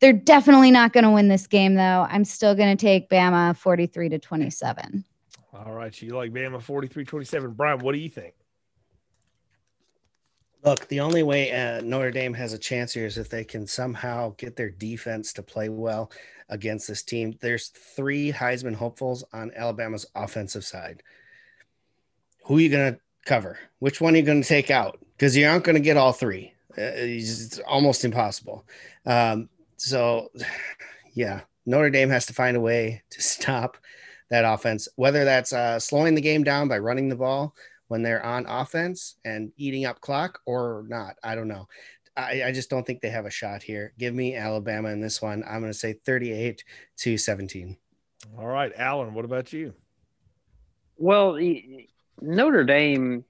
[0.00, 2.06] They're definitely not going to win this game, though.
[2.08, 5.04] I'm still going to take Bama 43 to 27.
[5.52, 6.00] All right.
[6.00, 7.50] You like Bama 43 27.
[7.50, 8.32] Brian, what do you think?
[10.64, 13.66] Look, the only way uh, Notre Dame has a chance here is if they can
[13.66, 16.10] somehow get their defense to play well
[16.50, 17.38] against this team.
[17.40, 21.02] There's three Heisman hopefuls on Alabama's offensive side.
[22.44, 23.58] Who are you going to cover?
[23.78, 24.98] Which one are you going to take out?
[25.16, 26.52] Because you aren't going to get all three.
[26.72, 28.66] Uh, it's almost impossible.
[29.06, 30.30] Um, so,
[31.14, 33.76] yeah, Notre Dame has to find a way to stop
[34.30, 37.54] that offense, whether that's uh, slowing the game down by running the ball
[37.88, 41.16] when they're on offense and eating up clock or not.
[41.24, 41.66] I don't know.
[42.16, 43.92] I, I, just don't think they have a shot here.
[43.98, 45.44] Give me Alabama in this one.
[45.48, 46.64] I'm going to say 38
[46.98, 47.76] to 17.
[48.38, 49.74] All right, Alan, what about you?
[50.96, 51.38] Well,
[52.20, 53.24] Notre Dame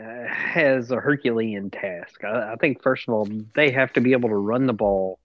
[0.00, 2.24] uh, has a Herculean task.
[2.24, 5.20] I, I, think, first of all, they have to be able to run the ball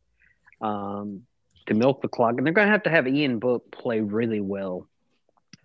[0.61, 1.23] um,
[1.65, 4.41] to milk the clock, and they're going to have to have Ian Book play really
[4.41, 4.87] well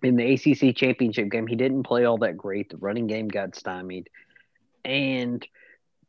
[0.03, 2.69] in the ACC championship game, he didn't play all that great.
[2.69, 4.09] The running game got stymied.
[4.85, 5.45] And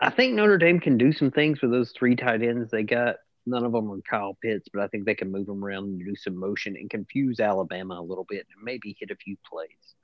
[0.01, 3.17] I think Notre Dame can do some things with those three tight ends they got.
[3.47, 6.05] None of them are Kyle Pitts, but I think they can move them around and
[6.05, 9.95] do some motion and confuse Alabama a little bit and maybe hit a few plays.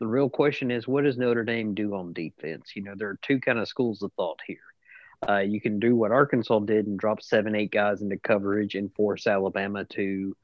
[0.00, 2.72] The real question is, what does Notre Dame do on defense?
[2.74, 4.58] You know, there are two kind of schools of thought here.
[5.28, 8.94] Uh, you can do what Arkansas did and drop seven, eight guys into coverage and
[8.94, 10.36] force Alabama to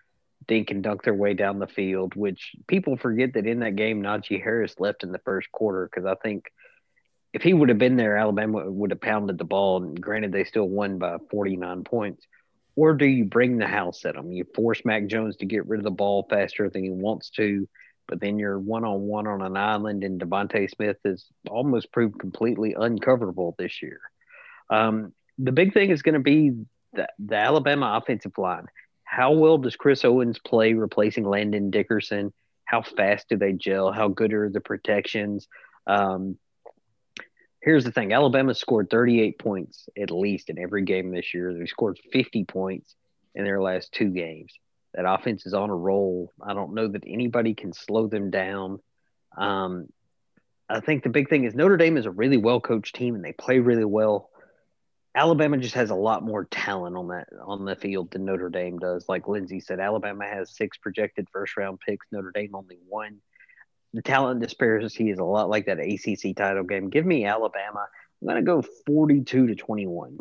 [0.46, 4.02] dink and dunk their way down the field, which people forget that in that game,
[4.02, 6.50] Najee Harris left in the first quarter because I think
[7.32, 9.82] if he would have been there, Alabama would have pounded the ball.
[9.82, 12.26] And granted, they still won by 49 points.
[12.76, 14.32] Or do you bring the house at them?
[14.32, 17.68] You force Mac Jones to get rid of the ball faster than he wants to,
[18.08, 22.18] but then you're one on one on an island, and DeVonta Smith has almost proved
[22.18, 24.00] completely uncoverable this year.
[24.70, 26.52] Um, the big thing is going to be
[26.92, 28.66] the, the Alabama offensive line.
[29.04, 32.32] How well does Chris Owens play replacing Landon Dickerson?
[32.64, 33.92] How fast do they gel?
[33.92, 35.48] How good are the protections?
[35.86, 36.38] Um,
[37.62, 41.54] here's the thing Alabama scored 38 points at least in every game this year.
[41.54, 42.94] They scored 50 points
[43.34, 44.52] in their last two games.
[44.94, 46.32] That offense is on a roll.
[46.42, 48.80] I don't know that anybody can slow them down.
[49.36, 49.86] Um,
[50.68, 53.24] I think the big thing is Notre Dame is a really well coached team and
[53.24, 54.30] they play really well.
[55.14, 58.78] Alabama just has a lot more talent on that on the field than Notre Dame
[58.78, 59.08] does.
[59.08, 62.06] Like Lindsay said, Alabama has six projected first round picks.
[62.12, 63.18] Notre Dame only one
[63.92, 66.90] the talent disparity is a lot like that ACC title game.
[66.90, 67.86] Give me Alabama.
[68.20, 70.18] I'm going to go 42 to 21.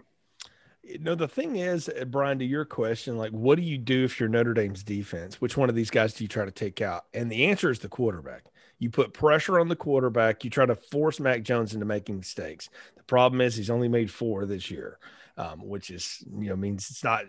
[0.83, 4.05] You know, the thing is, uh, Brian, to your question, like, what do you do
[4.05, 5.39] if you're Notre Dame's defense?
[5.39, 7.05] Which one of these guys do you try to take out?
[7.13, 8.45] And the answer is the quarterback.
[8.79, 10.43] You put pressure on the quarterback.
[10.43, 12.69] You try to force Mac Jones into making mistakes.
[12.95, 14.97] The problem is he's only made four this year
[15.39, 17.23] um, which is you know means it's not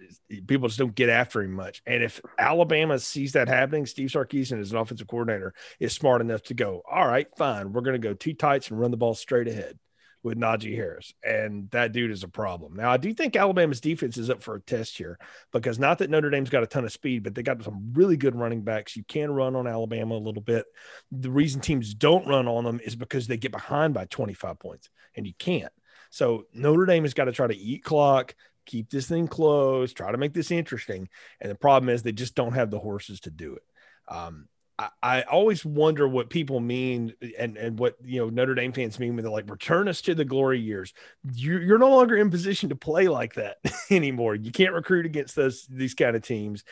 [0.49, 1.81] people just don't get after him much.
[1.87, 6.43] And if Alabama sees that happening, Steve Sarkisian as an offensive coordinator is smart enough
[6.45, 9.15] to go, all right, fine, we're going to go two tights and run the ball
[9.15, 9.79] straight ahead
[10.23, 12.75] with Najee Harris, and that dude is a problem.
[12.75, 15.19] Now, I do think Alabama's defense is up for a test here
[15.53, 18.19] because not that Notre Dame's got a ton of speed, but they got some really
[18.19, 18.97] good running backs.
[18.97, 20.67] You can run on Alabama a little bit.
[21.11, 24.91] The reason teams don't run on them is because they get behind by 25 points,
[25.17, 25.73] and you can't.
[26.11, 28.35] So Notre Dame has got to try to eat clock,
[28.67, 31.09] keep this thing close, try to make this interesting.
[31.41, 33.63] And the problem is they just don't have the horses to do it.
[34.09, 38.73] Um, I, I always wonder what people mean and, and what you know Notre Dame
[38.73, 40.95] fans mean when they're like return us to the glory years.
[41.33, 43.59] You're, you're no longer in position to play like that
[43.91, 44.35] anymore.
[44.35, 46.65] You can't recruit against those these kind of teams.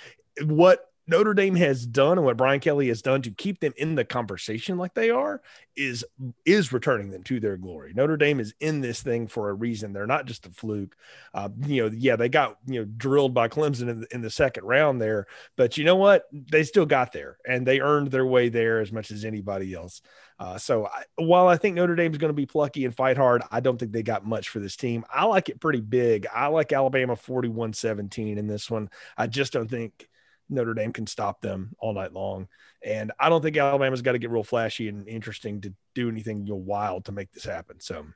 [0.42, 3.94] What Notre Dame has done and what Brian Kelly has done to keep them in
[3.94, 5.40] the conversation like they are
[5.74, 6.04] is
[6.44, 7.94] is returning them to their glory.
[7.94, 9.92] Notre Dame is in this thing for a reason.
[9.92, 10.94] They're not just a fluke.
[11.32, 14.30] Uh, you know, yeah, they got you know drilled by Clemson in the, in the
[14.30, 16.24] second round there, but you know what?
[16.30, 20.02] They still got there and they earned their way there as much as anybody else.
[20.38, 23.16] Uh, so I, while I think Notre Dame is going to be plucky and fight
[23.16, 25.04] hard, I don't think they got much for this team.
[25.12, 26.26] I like it pretty big.
[26.32, 28.90] I like Alabama 41 17 in this one.
[29.16, 30.08] I just don't think
[30.48, 32.48] Notre Dame can stop them all night long.
[32.84, 36.46] And I don't think Alabama's got to get real flashy and interesting to do anything
[36.46, 37.80] you know, wild to make this happen.
[37.80, 38.06] So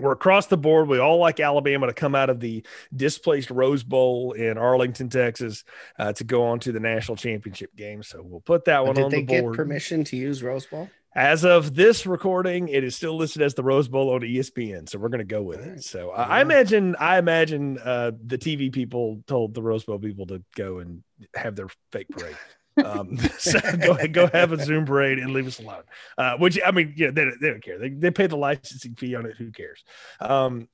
[0.00, 0.88] we're across the board.
[0.88, 5.64] We all like Alabama to come out of the displaced Rose Bowl in Arlington, Texas,
[5.98, 8.02] uh, to go on to the national championship game.
[8.02, 9.54] So we'll put that one did on they the board.
[9.54, 10.90] get permission to use Rose Bowl?
[11.14, 14.98] As of this recording, it is still listed as the Rose Bowl on ESPN, so
[14.98, 15.84] we're going to go with it.
[15.84, 20.26] So I, I imagine, I imagine uh, the TV people told the Rose Bowl people
[20.26, 21.04] to go and
[21.36, 22.36] have their fake parade.
[22.84, 25.84] um, so go go have a Zoom parade and leave us alone.
[26.18, 27.78] Uh, which I mean, yeah, they, they don't care.
[27.78, 29.36] They they pay the licensing fee on it.
[29.36, 29.84] Who cares?
[30.18, 30.68] Um,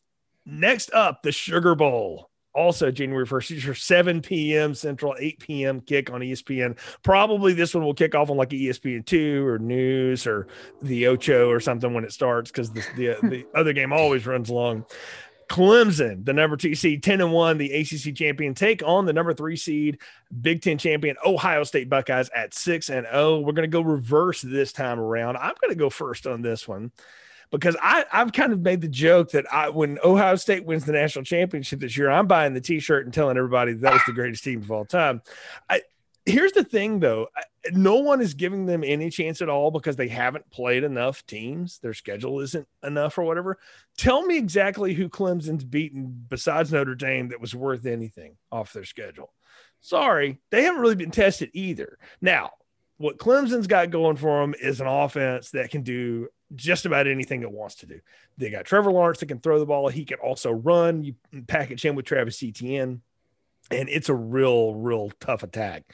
[0.46, 4.74] next up, the Sugar Bowl also January 1st, 7 p.m.
[4.74, 5.80] Central, 8 p.m.
[5.80, 6.78] kick on ESPN.
[7.02, 10.48] Probably this one will kick off on like ESPN2 or News or
[10.82, 14.26] the Ocho or something when it starts because the, uh, the, the other game always
[14.26, 14.84] runs long.
[15.48, 19.34] Clemson, the number two seed, 10 and 1, the ACC champion, take on the number
[19.34, 19.98] three seed,
[20.40, 23.40] Big Ten champion, Ohio State Buckeyes at 6 and 0.
[23.40, 25.36] We're going to go reverse this time around.
[25.36, 26.92] I'm going to go first on this one
[27.50, 30.92] because I, I've kind of made the joke that I, when Ohio State wins the
[30.92, 34.12] national championship this year, I'm buying the T-shirt and telling everybody that that was the
[34.12, 35.22] greatest team of all time.
[35.68, 35.82] I,
[36.24, 37.28] here's the thing, though:
[37.72, 41.78] no one is giving them any chance at all because they haven't played enough teams.
[41.78, 43.58] Their schedule isn't enough or whatever.
[43.96, 48.84] Tell me exactly who Clemson's beaten besides Notre Dame that was worth anything off their
[48.84, 49.32] schedule.
[49.80, 51.98] Sorry, they haven't really been tested either.
[52.20, 52.50] Now,
[52.98, 57.42] what Clemson's got going for them is an offense that can do just about anything
[57.42, 58.00] it wants to do.
[58.36, 59.88] They got Trevor Lawrence that can throw the ball.
[59.88, 61.04] He can also run.
[61.04, 61.14] You
[61.46, 63.02] package him with Travis Etienne,
[63.70, 65.84] and it's a real, real tough attack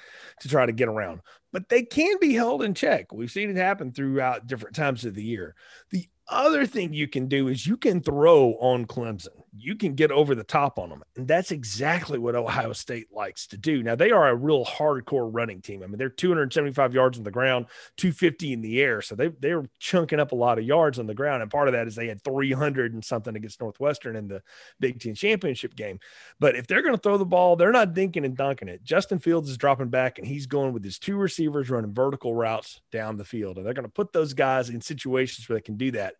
[0.40, 1.20] to try to get around.
[1.52, 3.12] But they can be held in check.
[3.12, 5.54] We've seen it happen throughout different times of the year.
[5.90, 9.28] The other thing you can do is you can throw on Clemson.
[9.58, 11.02] You can get over the top on them.
[11.16, 13.82] And that's exactly what Ohio State likes to do.
[13.82, 15.82] Now, they are a real hardcore running team.
[15.82, 17.66] I mean, they're 275 yards on the ground,
[17.96, 19.02] 250 in the air.
[19.02, 21.42] So they, they're chunking up a lot of yards on the ground.
[21.42, 24.42] And part of that is they had 300 and something against Northwestern in the
[24.80, 25.98] Big Ten championship game.
[26.38, 28.84] But if they're going to throw the ball, they're not dinking and dunking it.
[28.84, 32.80] Justin Fields is dropping back and he's going with his two receivers running vertical routes
[32.92, 33.56] down the field.
[33.56, 36.14] And they're going to put those guys in situations where they can do that.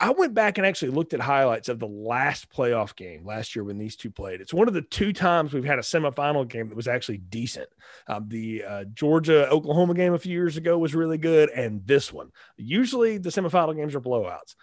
[0.00, 3.64] I went back and actually looked at highlights of the last playoff game last year
[3.64, 4.40] when these two played.
[4.40, 7.68] It's one of the two times we've had a semifinal game that was actually decent.
[8.06, 12.12] Um, the uh, Georgia Oklahoma game a few years ago was really good, and this
[12.12, 12.30] one.
[12.56, 14.54] Usually the semifinal games are blowouts.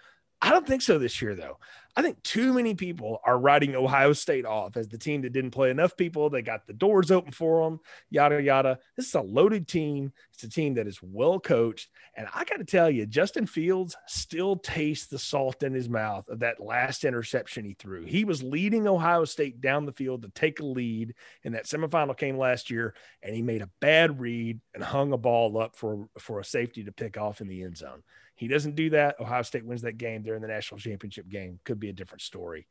[0.41, 1.58] I don't think so this year, though.
[1.97, 5.51] I think too many people are writing Ohio State off as the team that didn't
[5.51, 6.29] play enough people.
[6.29, 7.79] They got the doors open for them,
[8.10, 8.79] yada, yada.
[8.97, 10.12] This is a loaded team.
[10.34, 11.88] It's a team that is well coached.
[12.17, 16.27] And I got to tell you, Justin Fields still tastes the salt in his mouth
[16.27, 18.03] of that last interception he threw.
[18.03, 22.17] He was leading Ohio State down the field to take a lead in that semifinal
[22.17, 26.10] came last year, and he made a bad read and hung a ball up for,
[26.19, 28.03] for a safety to pick off in the end zone.
[28.36, 29.19] He doesn't do that.
[29.19, 30.21] Ohio State wins that game.
[30.21, 31.60] They're in the national championship game.
[31.63, 32.67] Could be a different story.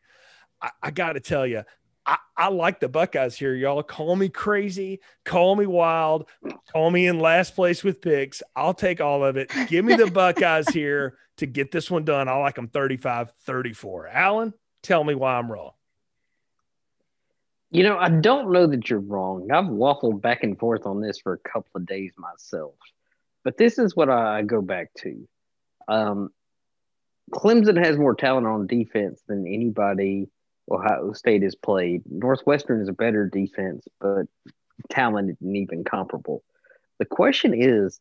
[0.60, 1.62] I, I got to tell you,
[2.06, 3.82] I, I, like the Buckeyes here, y'all.
[3.82, 6.28] Call me crazy, call me wild,
[6.72, 8.42] call me in last place with picks.
[8.54, 9.50] I'll take all of it.
[9.68, 12.28] Give me the Buckeyes here to get this one done.
[12.28, 14.08] I like them 35 34.
[14.08, 15.72] Alan, tell me why I'm wrong.
[17.70, 19.50] You know, I don't know that you're wrong.
[19.50, 22.74] I've waffled back and forth on this for a couple of days myself,
[23.42, 25.26] but this is what I go back to.
[25.88, 26.30] Um,
[27.32, 30.28] Clemson has more talent on defense than anybody
[30.70, 32.02] Ohio State has played.
[32.10, 34.26] Northwestern is a better defense, but
[34.90, 36.42] talent isn't even comparable.
[36.98, 38.00] The question is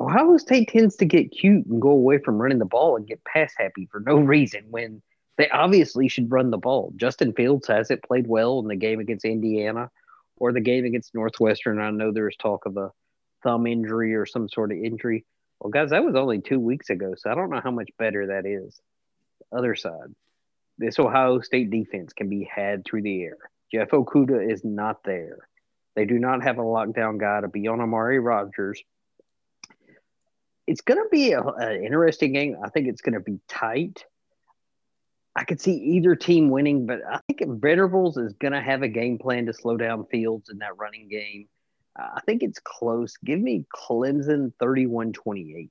[0.00, 3.24] Ohio State tends to get cute and go away from running the ball and get
[3.24, 5.02] pass happy for no reason when
[5.38, 6.92] they obviously should run the ball.
[6.96, 9.90] Justin Fields hasn't played well in the game against Indiana
[10.36, 11.80] or the game against Northwestern.
[11.80, 12.90] I know there's talk of a
[13.42, 15.24] thumb injury or some sort of injury.
[15.62, 18.26] Well, guys, that was only two weeks ago, so I don't know how much better
[18.26, 18.80] that is.
[19.52, 20.12] Other side,
[20.76, 23.36] this Ohio State defense can be had through the air.
[23.70, 25.46] Jeff Okudah is not there.
[25.94, 28.82] They do not have a lockdown guy to be on Amari Rodgers.
[30.66, 32.56] It's going to be an interesting game.
[32.64, 34.04] I think it's going to be tight.
[35.36, 38.88] I could see either team winning, but I think Venables is going to have a
[38.88, 41.46] game plan to slow down Fields in that running game.
[41.96, 43.16] I think it's close.
[43.24, 45.70] Give me Clemson 31 28.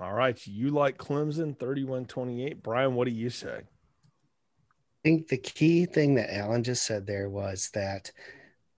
[0.00, 0.38] All right.
[0.46, 2.62] You like Clemson 31 28.
[2.62, 3.60] Brian, what do you say?
[3.60, 8.10] I think the key thing that Alan just said there was that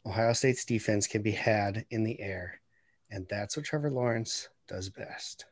[0.06, 2.60] Ohio State's defense can be had in the air.
[3.10, 5.46] And that's what Trevor Lawrence does best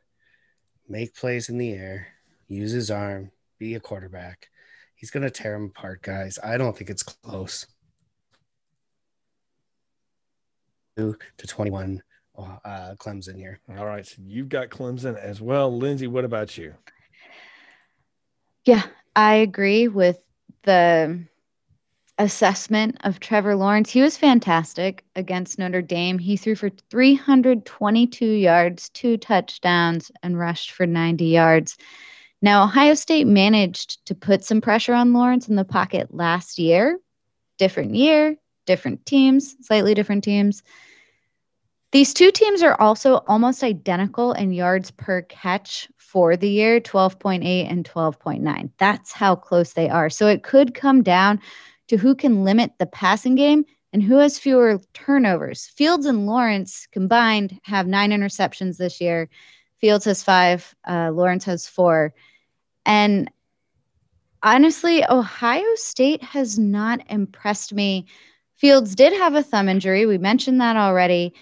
[0.89, 2.07] make plays in the air,
[2.47, 4.49] use his arm, be a quarterback.
[4.95, 6.39] He's going to tear them apart, guys.
[6.43, 7.67] I don't think it's close.
[10.99, 12.01] To 21
[12.37, 13.59] uh, Clemson here.
[13.77, 14.05] All right.
[14.05, 15.75] So you've got Clemson as well.
[15.75, 16.73] Lindsey, what about you?
[18.65, 18.83] Yeah,
[19.15, 20.19] I agree with
[20.63, 21.19] the
[22.17, 23.89] assessment of Trevor Lawrence.
[23.89, 26.19] He was fantastic against Notre Dame.
[26.19, 31.77] He threw for 322 yards, two touchdowns, and rushed for 90 yards.
[32.41, 36.99] Now, Ohio State managed to put some pressure on Lawrence in the pocket last year.
[37.57, 38.35] Different year,
[38.65, 40.61] different teams, slightly different teams.
[41.91, 47.43] These two teams are also almost identical in yards per catch for the year 12.8
[47.69, 48.69] and 12.9.
[48.77, 50.09] That's how close they are.
[50.09, 51.41] So it could come down
[51.87, 55.65] to who can limit the passing game and who has fewer turnovers.
[55.65, 59.27] Fields and Lawrence combined have nine interceptions this year.
[59.79, 62.13] Fields has five, uh, Lawrence has four.
[62.85, 63.31] And
[64.43, 68.05] honestly, Ohio State has not impressed me.
[68.57, 70.05] Fields did have a thumb injury.
[70.05, 71.33] We mentioned that already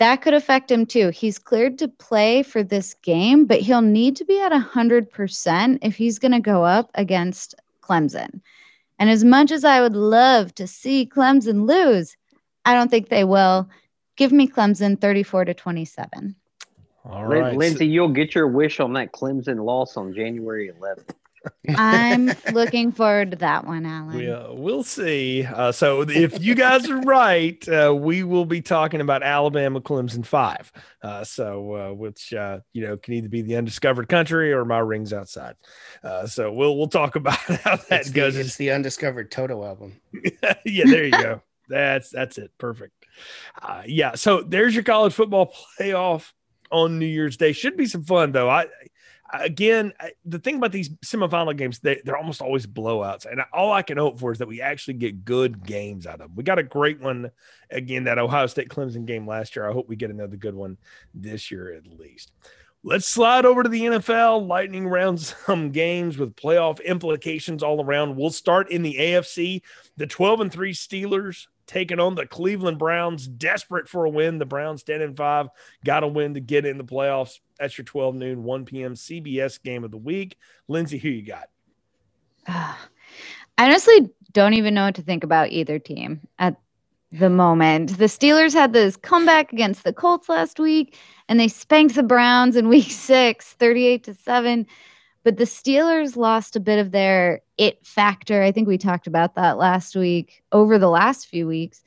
[0.00, 1.10] that could affect him too.
[1.10, 5.94] He's cleared to play for this game, but he'll need to be at 100% if
[5.94, 8.40] he's going to go up against Clemson.
[8.98, 12.16] And as much as I would love to see Clemson lose,
[12.64, 13.68] I don't think they will.
[14.16, 16.34] Give me Clemson 34 to 27.
[17.04, 17.54] All right.
[17.54, 21.14] Lindsey, you'll get your wish on that Clemson loss on January 11th.
[21.68, 24.16] I'm looking forward to that one, Alan.
[24.16, 25.44] We, uh, we'll see.
[25.44, 30.24] Uh, so if you guys are right, uh, we will be talking about Alabama Clemson
[30.24, 30.72] five.
[31.02, 34.78] Uh, so uh, which uh, you know can either be the undiscovered country or my
[34.78, 35.56] rings outside.
[36.26, 38.34] so we'll we'll talk about how that it's goes.
[38.34, 40.00] The, it's the undiscovered Toto album.
[40.64, 41.42] yeah, there you go.
[41.68, 42.50] That's that's it.
[42.58, 43.06] Perfect.
[43.86, 44.14] yeah.
[44.14, 46.32] So there's your college football playoff
[46.70, 47.52] on New Year's Day.
[47.52, 48.50] Should be some fun though.
[48.50, 48.66] I
[49.32, 49.92] again,
[50.24, 53.26] the thing about these semifinal games, they, they're almost always blowouts.
[53.26, 56.20] And all I can hope for is that we actually get good games out of
[56.20, 56.32] them.
[56.34, 57.30] We got a great one
[57.70, 59.68] again, that Ohio State Clemson game last year.
[59.68, 60.76] I hope we get another good one
[61.14, 62.32] this year at least.
[62.82, 64.46] Let's slide over to the NFL.
[64.46, 68.16] Lightning round some games with playoff implications all around.
[68.16, 69.62] We'll start in the AFC.
[69.96, 74.38] The 12 and 3 Steelers taking on the Cleveland Browns, desperate for a win.
[74.38, 75.48] The Browns 10 and 5,
[75.84, 77.38] got to win to get in the playoffs.
[77.60, 78.94] That's your 12 noon, 1 p.m.
[78.94, 80.36] CBS game of the week.
[80.66, 81.48] Lindsey, who you got?
[82.48, 82.76] I
[83.58, 86.56] honestly don't even know what to think about either team at
[87.12, 87.98] the moment.
[87.98, 90.98] The Steelers had this comeback against the Colts last week
[91.28, 94.66] and they spanked the Browns in week 6, 38 to 7.
[95.22, 98.42] But the Steelers lost a bit of their it factor.
[98.42, 101.84] I think we talked about that last week over the last few weeks.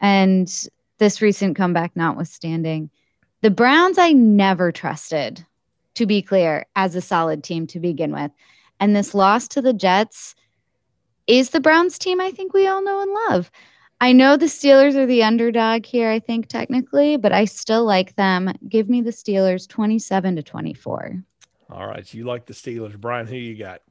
[0.00, 0.50] And
[0.96, 2.88] this recent comeback notwithstanding,
[3.42, 5.44] the Browns I never trusted,
[5.96, 8.30] to be clear, as a solid team to begin with.
[8.80, 10.34] And this loss to the Jets
[11.26, 13.50] is the Browns team I think we all know and love.
[14.00, 18.16] I know the Steelers are the underdog here, I think technically, but I still like
[18.16, 18.54] them.
[18.66, 21.22] Give me the Steelers 27 to 24.
[21.70, 22.06] All right.
[22.06, 22.98] So You like the Steelers.
[22.98, 23.82] Brian, who you got?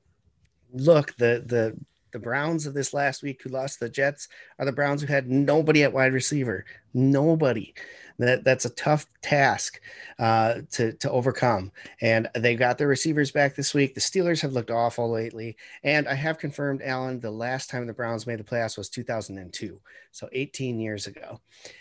[0.74, 1.78] Look, the the
[2.12, 5.30] the Browns of this last week who lost the Jets are the Browns who had
[5.30, 6.66] nobody at wide receiver.
[6.94, 7.74] Nobody.
[8.18, 9.80] That that's a tough task
[10.18, 11.72] uh, to to overcome.
[12.02, 13.96] And they got their receivers back this week.
[13.96, 17.94] The Steelers have looked awful lately, and I have confirmed, Alan, the last time the
[17.94, 19.80] Browns made the playoffs was 2002,
[20.12, 21.40] so 18 years ago.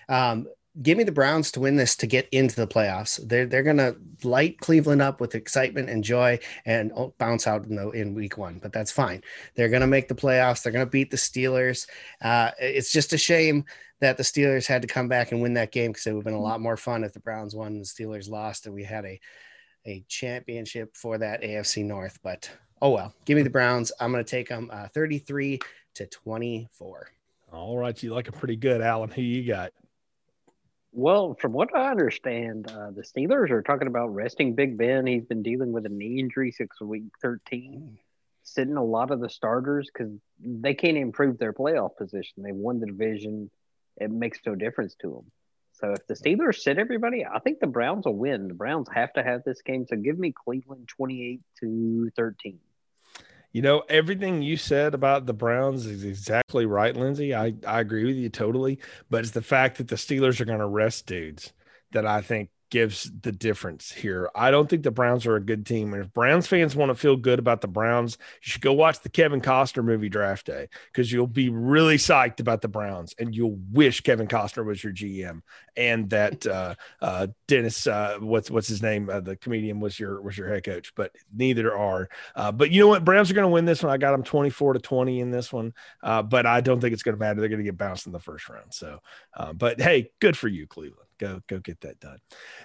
[0.08, 0.46] Um,
[0.82, 3.20] give me the Browns to win this to get into the playoffs.
[3.26, 7.90] They're they're gonna light Cleveland up with excitement and joy and bounce out in the
[7.90, 9.22] in week one, but that's fine.
[9.54, 10.62] They're gonna make the playoffs.
[10.62, 11.88] They're gonna beat the Steelers.
[12.22, 13.64] Uh, it's just a shame
[14.00, 16.24] that the Steelers had to come back and win that game because it would have
[16.24, 18.84] been a lot more fun if the Browns won and the Steelers lost and we
[18.84, 19.20] had a
[19.86, 22.18] a championship for that AFC North.
[22.22, 22.50] But
[22.80, 23.90] oh well, give me the Browns.
[24.00, 25.58] I'm gonna take them uh, 33
[25.94, 27.08] to 24.
[27.50, 29.10] All right, you like it pretty good, Alan.
[29.10, 29.72] Who you got?
[30.92, 35.06] Well, from what I understand, uh, the Steelers are talking about resting Big Ben.
[35.06, 37.98] He's been dealing with a knee injury since week 13,
[38.42, 42.42] sitting a lot of the starters because they can't improve their playoff position.
[42.42, 43.50] They won the division.
[43.98, 45.30] It makes no difference to them.
[45.72, 48.48] So if the Steelers sit everybody, I think the Browns will win.
[48.48, 49.86] The Browns have to have this game.
[49.88, 52.58] So give me Cleveland 28 to 13.
[53.52, 57.34] You know, everything you said about the Browns is exactly right, Lindsey.
[57.34, 58.78] I, I agree with you totally.
[59.10, 61.52] But it's the fact that the Steelers are going to rest dudes
[61.92, 64.30] that I think gives the difference here.
[64.34, 65.92] I don't think the Browns are a good team.
[65.94, 69.00] And if Browns fans want to feel good about the Browns, you should go watch
[69.00, 73.34] the Kevin Costner movie Draft Day because you'll be really psyched about the Browns and
[73.34, 75.42] you'll wish Kevin Costner was your GM
[75.78, 80.20] and that uh, uh, Dennis, uh, what's what's his name, uh, the comedian was your
[80.20, 80.92] was your head coach.
[80.94, 82.10] But neither are.
[82.34, 83.04] Uh, but you know what?
[83.04, 83.92] Browns are going to win this one.
[83.92, 85.72] I got them twenty four to twenty in this one.
[86.02, 87.40] Uh, but I don't think it's going to matter.
[87.40, 88.74] They're going to get bounced in the first round.
[88.74, 89.00] So,
[89.54, 92.18] but hey, good for you, Cleveland go go get that done.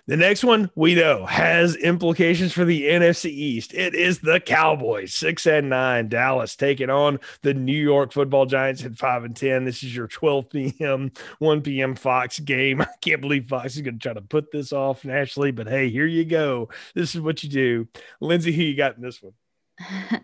[0.08, 3.74] The next one we know has implications for the NFC East.
[3.74, 6.10] It is the Cowboys, six and nine.
[6.10, 9.66] Dallas taking on the New York Football Giants at five and ten.
[9.66, 11.12] This is your 12 p.m.
[11.40, 11.96] 1 p.m.
[11.96, 12.82] Fox game.
[12.82, 15.90] I can't believe Fox is going to try to put this off nationally, but hey,
[15.90, 16.70] here you go.
[16.96, 17.88] This is what you do.
[18.20, 19.34] Lindsey, who you got in this one?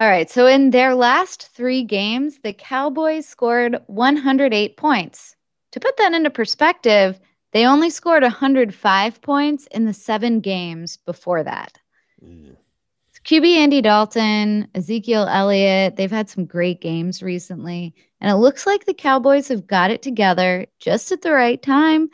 [0.00, 0.30] All right.
[0.30, 5.34] So in their last three games, the Cowboys scored 108 points.
[5.72, 7.20] To put that into perspective,
[7.52, 11.78] they only scored 105 points in the seven games before that.
[12.24, 12.56] Mm.
[13.24, 17.94] QB Andy Dalton, Ezekiel Elliott, they've had some great games recently.
[18.20, 22.08] And it looks like the Cowboys have got it together just at the right time.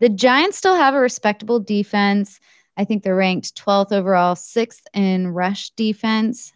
[0.00, 2.40] The Giants still have a respectable defense.
[2.76, 6.52] I think they're ranked 12th overall, sixth in rush defense,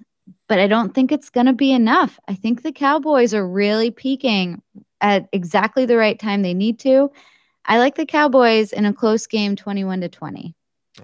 [0.49, 2.19] but I don't think it's going to be enough.
[2.27, 4.61] I think the Cowboys are really peaking
[5.05, 7.13] at exactly the right time they need to.
[7.67, 10.55] I like the Cowboys in a close game, 21 to 20.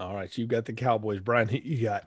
[0.00, 0.32] All right.
[0.32, 1.20] So you've got the Cowboys.
[1.20, 2.06] Brian, you got.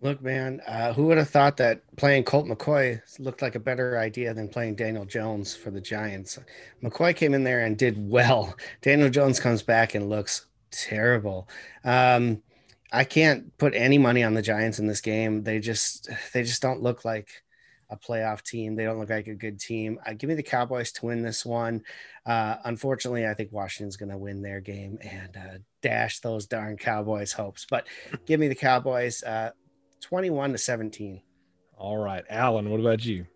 [0.00, 3.98] Look, man, uh, who would have thought that playing Colt McCoy looked like a better
[3.98, 6.38] idea than playing Daniel Jones for the Giants?
[6.82, 8.54] McCoy came in there and did well.
[8.82, 11.48] Daniel Jones comes back and looks terrible.
[11.84, 12.40] Um,
[12.92, 15.42] I can't put any money on the Giants in this game.
[15.42, 17.43] They just they just don't look like
[17.94, 18.74] a playoff team.
[18.74, 19.98] They don't look like a good team.
[20.06, 21.82] Uh, give me the Cowboys to win this one.
[22.26, 26.76] Uh, unfortunately, I think Washington's going to win their game and uh, dash those darn
[26.76, 27.66] Cowboys' hopes.
[27.68, 27.86] But
[28.26, 29.50] give me the Cowboys uh,
[30.00, 31.22] 21 to 17.
[31.76, 32.24] All right.
[32.28, 33.26] Alan, what about you?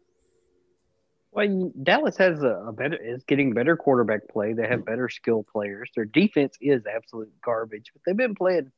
[1.31, 4.55] Well, Dallas has a, a, better is getting better quarterback play.
[4.55, 5.91] They have better skill players.
[5.95, 8.73] Their defense is absolute garbage, but they've been playing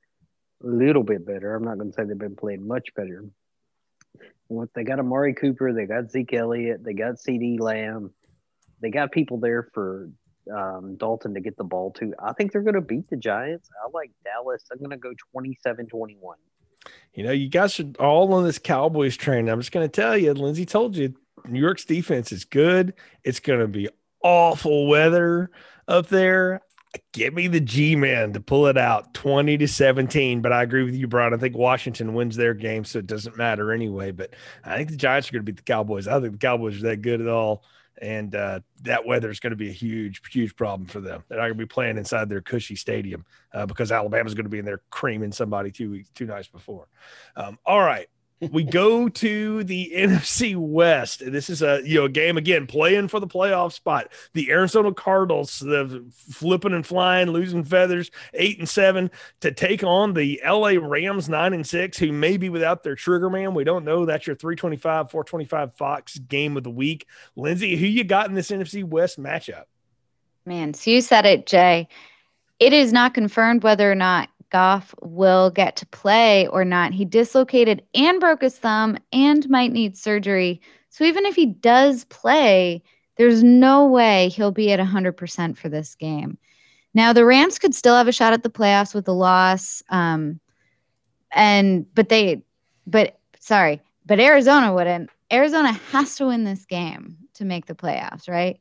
[0.62, 1.54] a little bit better.
[1.54, 3.24] I'm not going to say they've been playing much better.
[4.48, 8.12] What they got Amari Cooper, they got Zeke Elliott, they got CeeDee Lamb,
[8.80, 10.10] they got people there for
[10.52, 12.12] um, Dalton to get the ball to.
[12.18, 13.68] I think they're going to beat the Giants.
[13.84, 14.64] I like Dallas.
[14.72, 16.36] I'm going to go 27 21.
[17.14, 19.48] You know, you guys are all on this Cowboys train.
[19.48, 21.14] I'm just going to tell you, Lindsey told you,
[21.46, 22.94] New York's defense is good.
[23.24, 23.88] It's going to be
[24.22, 25.50] awful weather
[25.86, 26.62] up there.
[27.12, 30.40] Give me the G man to pull it out 20 to 17.
[30.40, 31.34] But I agree with you, Brian.
[31.34, 34.10] I think Washington wins their game, so it doesn't matter anyway.
[34.10, 34.30] But
[34.64, 36.08] I think the Giants are going to beat the Cowboys.
[36.08, 37.64] I think the Cowboys are that good at all.
[38.02, 41.22] And uh, that weather is going to be a huge, huge problem for them.
[41.28, 44.50] They're not going to be playing inside their cushy stadium uh, because Alabama's going to
[44.50, 46.88] be in there creaming somebody two weeks, two nights before.
[47.36, 48.08] Um, all right
[48.50, 51.22] we go to the NFC West.
[51.24, 54.10] This is a you know game again playing for the playoff spot.
[54.32, 59.10] The Arizona Cardinals, the flipping and flying, losing feathers, eight and seven
[59.40, 63.30] to take on the LA Rams, nine and six, who may be without their trigger
[63.30, 63.54] man.
[63.54, 64.06] We don't know.
[64.06, 67.06] That's your 325, 425 Fox game of the week.
[67.36, 69.64] Lindsey, who you got in this NFC West matchup?
[70.46, 71.88] Man, so you said it, Jay.
[72.58, 76.92] It is not confirmed whether or not Goff will get to play or not.
[76.92, 80.60] He dislocated and broke his thumb and might need surgery.
[80.90, 82.82] So even if he does play,
[83.16, 86.38] there's no way he'll be at 100% for this game.
[86.94, 89.82] Now the Rams could still have a shot at the playoffs with the loss.
[89.90, 90.40] Um,
[91.32, 92.42] and but they
[92.86, 95.10] but sorry, but Arizona wouldn't.
[95.32, 98.58] Arizona has to win this game to make the playoffs, right?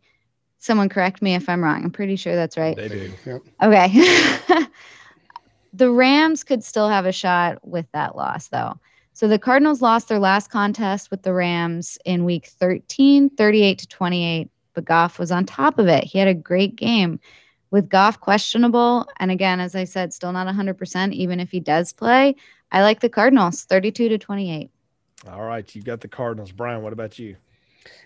[0.60, 1.84] Someone correct me if I'm wrong.
[1.84, 2.76] I'm pretty sure that's right.
[2.76, 3.14] They do.
[3.26, 3.42] Yep.
[3.64, 4.66] Okay.
[5.74, 8.80] the Rams could still have a shot with that loss, though.
[9.14, 13.88] So the Cardinals lost their last contest with the Rams in week 13, 38 to
[13.88, 16.06] 28, but Goff was on top of it.
[16.06, 17.20] He had a great game.
[17.72, 21.94] With Goff questionable, and again, as I said, still not 100%, even if he does
[21.94, 22.36] play,
[22.72, 24.72] I like the Cardinals 32 to 28.
[25.28, 25.76] All right.
[25.76, 26.52] You've got the Cardinals.
[26.52, 27.36] Brian, what about you?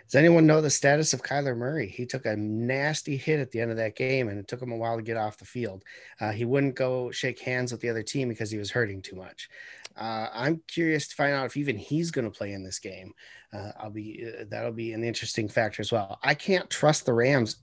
[0.05, 1.88] Does anyone know the status of Kyler Murray?
[1.88, 4.71] He took a nasty hit at the end of that game, and it took him
[4.71, 5.84] a while to get off the field.
[6.19, 9.15] Uh, he wouldn't go shake hands with the other team because he was hurting too
[9.15, 9.49] much.
[9.95, 13.13] Uh, I'm curious to find out if even he's going to play in this game.
[13.51, 16.19] Uh, I'll be uh, that'll be an interesting factor as well.
[16.23, 17.57] I can't trust the Rams.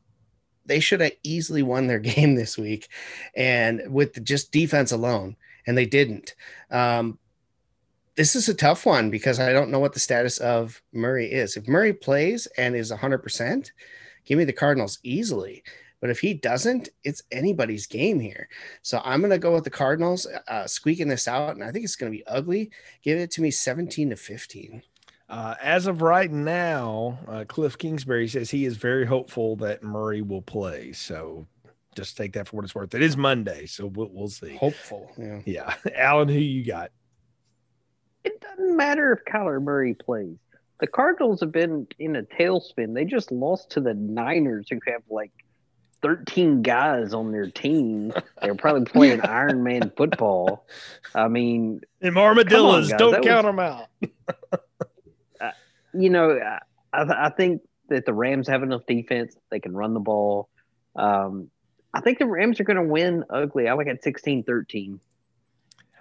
[0.66, 2.88] They should have easily won their game this week,
[3.34, 6.34] and with just defense alone, and they didn't.
[6.70, 7.18] Um,
[8.16, 11.56] this is a tough one because I don't know what the status of Murray is.
[11.56, 13.70] If Murray plays and is 100%,
[14.24, 15.62] give me the Cardinals easily.
[16.00, 18.48] But if he doesn't, it's anybody's game here.
[18.82, 21.84] So I'm going to go with the Cardinals uh, squeaking this out, and I think
[21.84, 22.70] it's going to be ugly.
[23.02, 24.82] Give it to me 17 to 15.
[25.28, 30.22] Uh, as of right now, uh, Cliff Kingsbury says he is very hopeful that Murray
[30.22, 30.92] will play.
[30.92, 31.46] So
[31.94, 32.94] just take that for what it's worth.
[32.94, 34.56] It is Monday, so we'll, we'll see.
[34.56, 35.12] Hopeful.
[35.16, 35.40] Yeah.
[35.44, 35.74] Yeah.
[35.96, 36.90] Alan, who you got?
[38.24, 40.36] It doesn't matter if Kyler Murray plays.
[40.80, 42.94] The Cardinals have been in a tailspin.
[42.94, 45.32] They just lost to the Niners, who have like
[46.02, 48.12] 13 guys on their team.
[48.40, 50.66] They're probably playing Iron Man football.
[51.14, 53.86] I mean, them armadillos, on, don't That count was- them out.
[55.40, 55.50] uh,
[55.92, 56.58] you know, I,
[56.92, 59.36] I I think that the Rams have enough defense.
[59.50, 60.48] They can run the ball.
[60.96, 61.50] Um,
[61.92, 63.68] I think the Rams are going to win ugly.
[63.68, 65.00] I like at 16 13.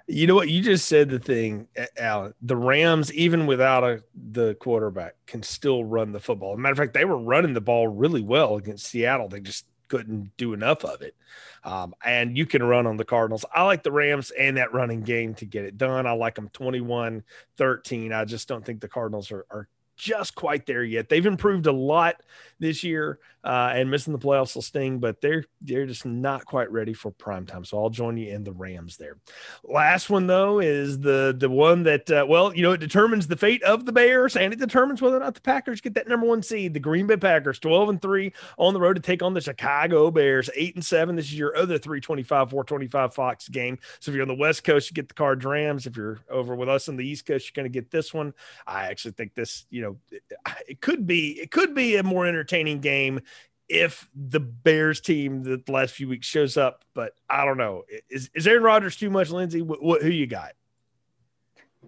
[0.09, 0.49] You know what?
[0.49, 2.33] You just said the thing, Alan.
[2.41, 6.57] The Rams, even without a the quarterback, can still run the football.
[6.57, 9.29] matter of fact, they were running the ball really well against Seattle.
[9.29, 11.15] They just couldn't do enough of it.
[11.63, 13.45] Um, and you can run on the Cardinals.
[13.53, 16.07] I like the Rams and that running game to get it done.
[16.07, 17.23] I like them 21
[17.57, 18.11] 13.
[18.11, 21.09] I just don't think the Cardinals are, are just quite there yet.
[21.09, 22.21] They've improved a lot
[22.57, 26.71] this year, uh, and missing the playoffs will sting, but they're they're just not quite
[26.71, 27.63] ready for prime time.
[27.65, 29.17] So I'll join you in the Rams there.
[29.63, 33.37] Last one though is the the one that uh, well, you know, it determines the
[33.37, 36.25] fate of the Bears, and it determines whether or not the Packers get that number
[36.25, 36.73] one seed.
[36.73, 40.11] The Green Bay Packers, twelve and three on the road to take on the Chicago
[40.11, 41.15] Bears, eight and seven.
[41.15, 43.79] This is your other three twenty five, four twenty five Fox game.
[43.99, 45.87] So if you're on the West Coast, you get the Cards Rams.
[45.87, 48.33] If you're over with us on the East Coast, you're going to get this one.
[48.67, 50.23] I actually think this, you know, it,
[50.67, 53.21] it could be it could be a more entertaining game
[53.69, 57.83] if the Bears team the last few weeks shows up, but I don't know.
[58.09, 59.61] Is is Aaron Rodgers too much, Lindsey?
[59.61, 60.53] What, what who you got?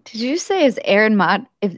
[0.06, 1.46] Did you say is Aaron Mod?
[1.62, 1.78] If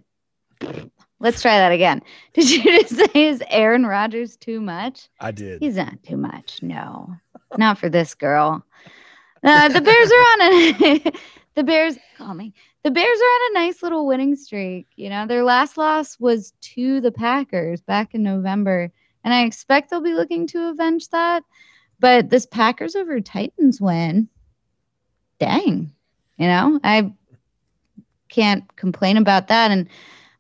[1.20, 2.02] let's try that again.
[2.34, 5.10] Did you just say is Aaron Rodgers too much?
[5.20, 5.62] I did.
[5.62, 6.60] He's not too much.
[6.62, 7.16] No,
[7.58, 8.64] not for this girl.
[9.44, 11.12] Uh, the Bears are on a.
[11.56, 12.54] the Bears call me.
[12.84, 14.88] The Bears are on a nice little winning streak.
[14.96, 18.92] You know, their last loss was to the Packers back in November,
[19.24, 21.44] and I expect they'll be looking to avenge that.
[22.00, 24.28] But this Packers over Titans win,
[25.40, 25.94] dang.
[26.38, 27.14] You know, I
[28.30, 29.72] can't complain about that.
[29.72, 29.88] And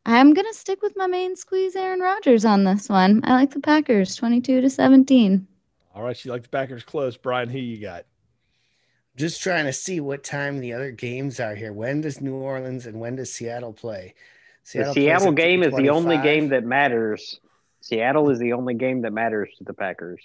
[0.05, 3.21] I'm going to stick with my main squeeze, Aaron Rodgers, on this one.
[3.23, 5.47] I like the Packers 22 to 17.
[5.95, 6.25] All right.
[6.25, 7.15] You like the Packers close.
[7.15, 8.05] Brian, who you got?
[9.15, 11.71] Just trying to see what time the other games are here.
[11.71, 14.15] When does New Orleans and when does Seattle play?
[14.63, 17.39] Seattle the Seattle game is the only game that matters.
[17.83, 20.23] Seattle is the only game that matters to the Packers.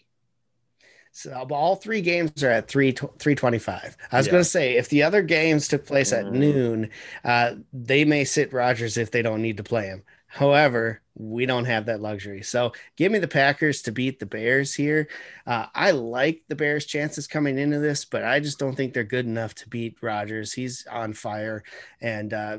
[1.10, 3.96] So all three games are at three three twenty five.
[4.12, 4.32] I was yeah.
[4.32, 6.32] going to say if the other games took place at mm.
[6.32, 6.90] noon,
[7.24, 10.04] uh, they may sit Rodgers if they don't need to play him.
[10.28, 12.42] However, we don't have that luxury.
[12.42, 15.08] So give me the Packers to beat the Bears here.
[15.46, 19.04] Uh, I like the Bears' chances coming into this, but I just don't think they're
[19.04, 20.52] good enough to beat Rodgers.
[20.52, 21.64] He's on fire,
[22.00, 22.58] and uh,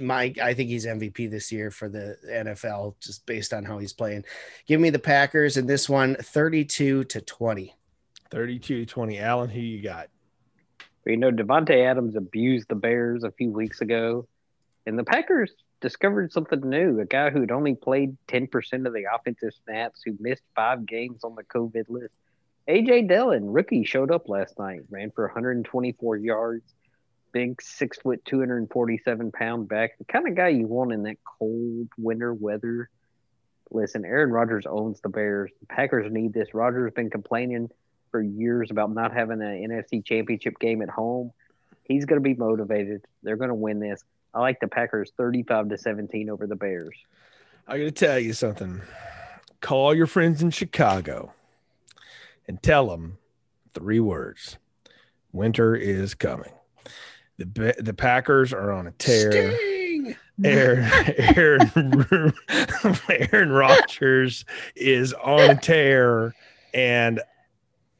[0.00, 3.92] my I think he's MVP this year for the NFL just based on how he's
[3.92, 4.24] playing.
[4.66, 7.74] Give me the Packers in this one, 32 to 20.
[8.30, 9.18] 32 to 20.
[9.18, 10.08] Alan, who you got?
[11.04, 14.26] You know, Davante Adams abused the Bears a few weeks ago,
[14.86, 17.00] and the Packers discovered something new.
[17.00, 21.34] A guy who'd only played 10% of the offensive snaps, who missed five games on
[21.34, 22.14] the COVID list.
[22.68, 26.74] AJ Dillon, rookie, showed up last night, ran for 124 yards.
[27.32, 31.88] Big six foot, 247 pound back, the kind of guy you want in that cold
[31.98, 32.88] winter weather.
[33.70, 35.50] Listen, Aaron Rodgers owns the Bears.
[35.60, 36.54] The Packers need this.
[36.54, 37.68] Rodgers has been complaining
[38.10, 41.32] for years about not having an NFC championship game at home.
[41.84, 43.04] He's going to be motivated.
[43.22, 44.02] They're going to win this.
[44.36, 46.94] I like the Packers 35 to 17 over the Bears.
[47.66, 48.82] I got to tell you something.
[49.62, 51.32] Call your friends in Chicago
[52.46, 53.16] and tell them
[53.72, 54.58] three words
[55.32, 56.52] winter is coming.
[57.38, 59.32] The, the Packers are on a tear.
[59.32, 60.16] Sting!
[60.44, 60.84] Aaron,
[61.18, 62.34] Aaron,
[63.08, 66.34] Aaron Rodgers is on a tear,
[66.74, 67.20] and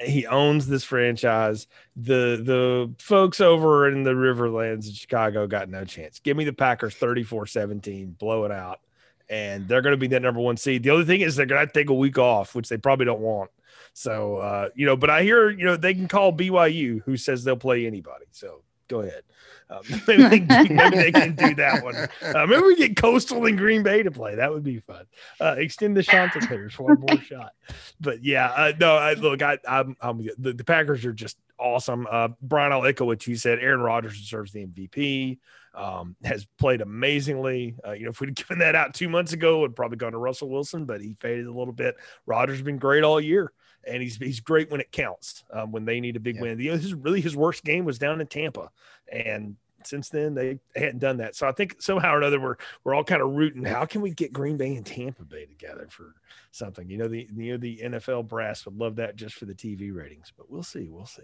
[0.01, 1.67] he owns this franchise.
[1.97, 6.19] The the folks over in the Riverlands in Chicago got no chance.
[6.19, 8.81] Give me the Packers 34-17, blow it out.
[9.29, 10.85] And they're going to be that number one seed.
[10.85, 13.21] The other thing is they're going to take a week off, which they probably don't
[13.21, 13.51] want.
[13.93, 17.43] So, uh, you know, but I hear, you know, they can call BYU, who says
[17.43, 18.27] they'll play anybody.
[18.31, 19.23] So go ahead.
[19.69, 21.97] Um, maybe, they, maybe, they, can do that one.
[22.23, 24.37] Uh, maybe we get Coastal and Green Bay to play.
[24.37, 25.07] That would be fun.
[25.41, 27.53] Uh, extend the Chanticleers for one more shot.
[28.01, 32.07] But yeah, uh, no, I, look, I, I'm, I'm the, the, Packers are just awesome.
[32.11, 33.59] Uh, Brian, I'll echo what you said.
[33.59, 35.39] Aaron Rodgers deserves the MVP.
[35.75, 37.77] Um, has played amazingly.
[37.87, 40.19] Uh, you know, if we'd given that out two months ago, it'd probably gone to
[40.19, 41.97] Russell Wilson, but he faded a little bit.
[42.25, 43.53] Rodgers been great all year
[43.87, 45.45] and he's he's great when it counts.
[45.53, 46.43] Um, when they need a big yeah.
[46.43, 48.71] win, you know, his really his worst game was down in Tampa,
[49.11, 49.57] and
[49.87, 51.37] since then they hadn't done that.
[51.37, 53.65] So I think somehow or another we're we're all kind of rooting.
[53.65, 56.15] How can we get Green Bay and Tampa Bay together for
[56.51, 56.89] something?
[56.91, 59.95] You know, the you know the NFL brass would love that just for the TV
[59.95, 60.89] ratings, but we'll see.
[60.89, 61.23] We'll see.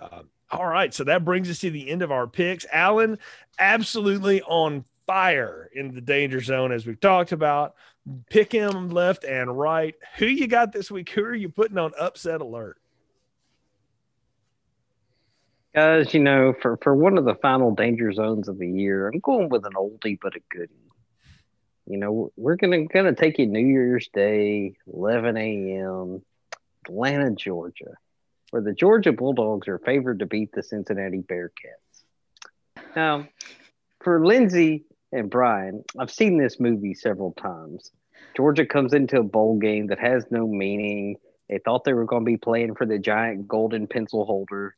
[0.00, 2.66] Um, all right, so that brings us to the end of our picks.
[2.72, 3.18] Alan,
[3.58, 7.74] absolutely on fire in the danger zone as we've talked about.
[8.30, 9.94] Pick him left and right.
[10.18, 11.10] Who you got this week?
[11.10, 12.78] Who are you putting on upset alert?
[15.74, 19.20] Guys, you know, for, for one of the final danger zones of the year, I'm
[19.20, 20.74] going with an oldie but a goodie.
[21.86, 26.22] You know, we're gonna gonna take you New Year's Day, 11 a.m.,
[26.86, 27.94] Atlanta, Georgia,
[28.50, 32.04] where the Georgia Bulldogs are favored to beat the Cincinnati Bearcats.
[32.94, 33.26] Now,
[34.02, 37.90] for Lindsey and Brian, I've seen this movie several times.
[38.36, 41.16] Georgia comes into a bowl game that has no meaning.
[41.48, 44.74] They thought they were going to be playing for the giant golden pencil holder,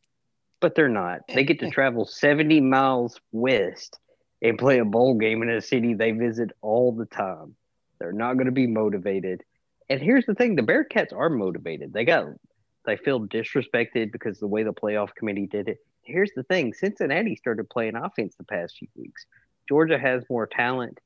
[0.60, 1.20] but they're not.
[1.28, 3.98] They get to travel 70 miles west
[4.42, 7.54] and play a bowl game in a city they visit all the time.
[8.00, 9.42] They're not going to be motivated.
[9.88, 11.92] And here's the thing the Bearcats are motivated.
[11.92, 12.26] They got
[12.84, 15.78] they feel disrespected because the way the playoff committee did it.
[16.02, 19.24] Here's the thing Cincinnati started playing offense the past few weeks.
[19.68, 20.98] Georgia has more talent.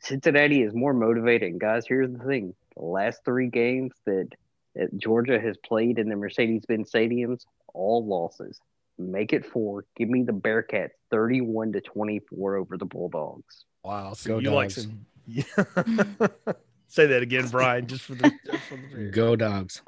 [0.00, 1.58] Cincinnati is more motivated.
[1.58, 4.28] Guys, here's the thing: the last three games that,
[4.74, 7.44] that Georgia has played in the Mercedes-Benz stadiums,
[7.74, 8.58] all losses.
[8.98, 9.84] Make it four.
[9.96, 13.64] Give me the Bearcats, thirty-one to twenty-four over the Bulldogs.
[13.82, 14.54] Wow, so Go you dogs.
[14.54, 15.06] like some?
[15.26, 16.52] Yeah.
[16.88, 19.80] Say that again, Brian, just for the, just for the Go Dogs.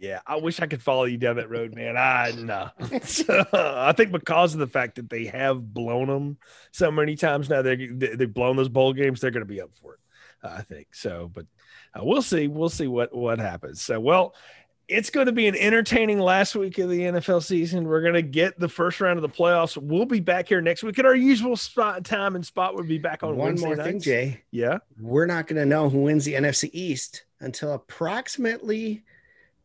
[0.00, 1.98] Yeah, I wish I could follow you down that road, man.
[1.98, 2.70] I no.
[3.02, 6.38] so, I think because of the fact that they have blown them
[6.72, 9.20] so many times now, they they've blown those bowl games.
[9.20, 10.00] They're going to be up for it.
[10.42, 11.44] I think so, but
[11.94, 12.48] uh, we'll see.
[12.48, 13.82] We'll see what what happens.
[13.82, 14.34] So, well,
[14.88, 17.86] it's going to be an entertaining last week of the NFL season.
[17.86, 19.76] We're going to get the first round of the playoffs.
[19.76, 22.74] We'll be back here next week at our usual spot time and spot.
[22.74, 23.88] We'll be back on one Wednesday more nights.
[23.88, 24.42] thing, Jay.
[24.50, 29.02] Yeah, we're not going to know who wins the NFC East until approximately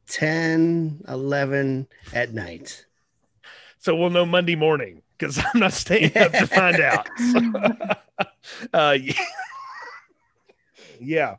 [0.08, 2.86] 10, 11 at night.
[3.80, 7.08] So we'll know Monday morning because I'm not staying up to find out.
[8.74, 9.14] uh, yeah.
[11.00, 11.36] yeah.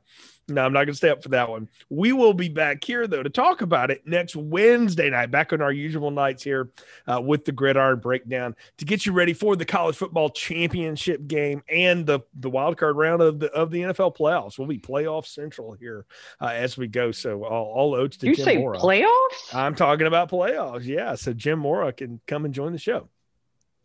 [0.48, 1.68] No, I'm not going to stay up for that one.
[1.90, 5.60] We will be back here, though, to talk about it next Wednesday night, back on
[5.60, 6.70] our usual nights here
[7.08, 11.64] uh, with the Gridiron Breakdown to get you ready for the college football championship game
[11.68, 14.56] and the, the wild card round of the of the NFL playoffs.
[14.56, 16.06] We'll be playoff central here
[16.40, 17.10] uh, as we go.
[17.10, 18.78] So all, all oats to you Jim say Mora.
[18.78, 19.52] playoffs?
[19.52, 20.84] I'm talking about playoffs.
[20.84, 21.16] Yeah.
[21.16, 23.08] So Jim Mora can come and join the show.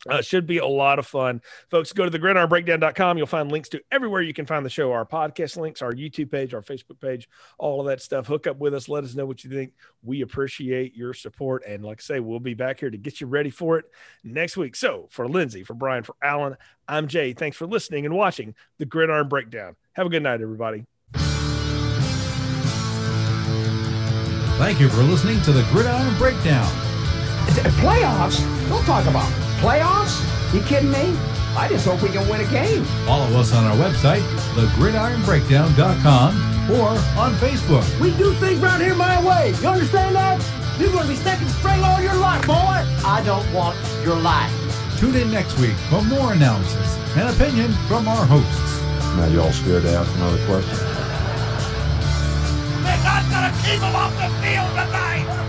[0.08, 1.40] Uh, should be a lot of fun.
[1.70, 3.18] Folks, go to the gridironbreakdown.com.
[3.18, 6.30] You'll find links to everywhere you can find the show, our podcast links, our YouTube
[6.30, 7.28] page, our Facebook page,
[7.58, 8.26] all of that stuff.
[8.26, 8.88] Hook up with us.
[8.88, 9.72] Let us know what you think.
[10.02, 11.62] We appreciate your support.
[11.66, 13.84] And like I say, we'll be back here to get you ready for it
[14.24, 14.74] next week.
[14.74, 16.56] So for Lindsey, for Brian, for Alan,
[16.88, 17.32] I'm Jay.
[17.32, 19.76] Thanks for listening and watching the Gridiron Breakdown.
[19.92, 20.84] Have a good night, everybody.
[24.58, 26.70] Thank you for listening to the Gridiron Breakdown.
[27.82, 28.40] Playoffs?
[28.68, 30.18] Don't talk about playoffs.
[30.52, 31.16] You kidding me?
[31.56, 32.82] I just hope we can win a game.
[33.06, 34.22] Follow us on our website,
[34.58, 36.88] thegridironbreakdown.com, or
[37.20, 37.86] on Facebook.
[38.00, 39.54] We do things around here my way.
[39.62, 40.42] You understand that?
[40.80, 42.82] You're going to be second string all your life, boy.
[43.06, 44.50] I don't want your life.
[44.98, 48.80] Tune in next week for more analysis and opinion from our hosts.
[49.16, 50.76] Now, y'all scared to ask another question?
[52.82, 55.41] They're not going to keep him off the field tonight.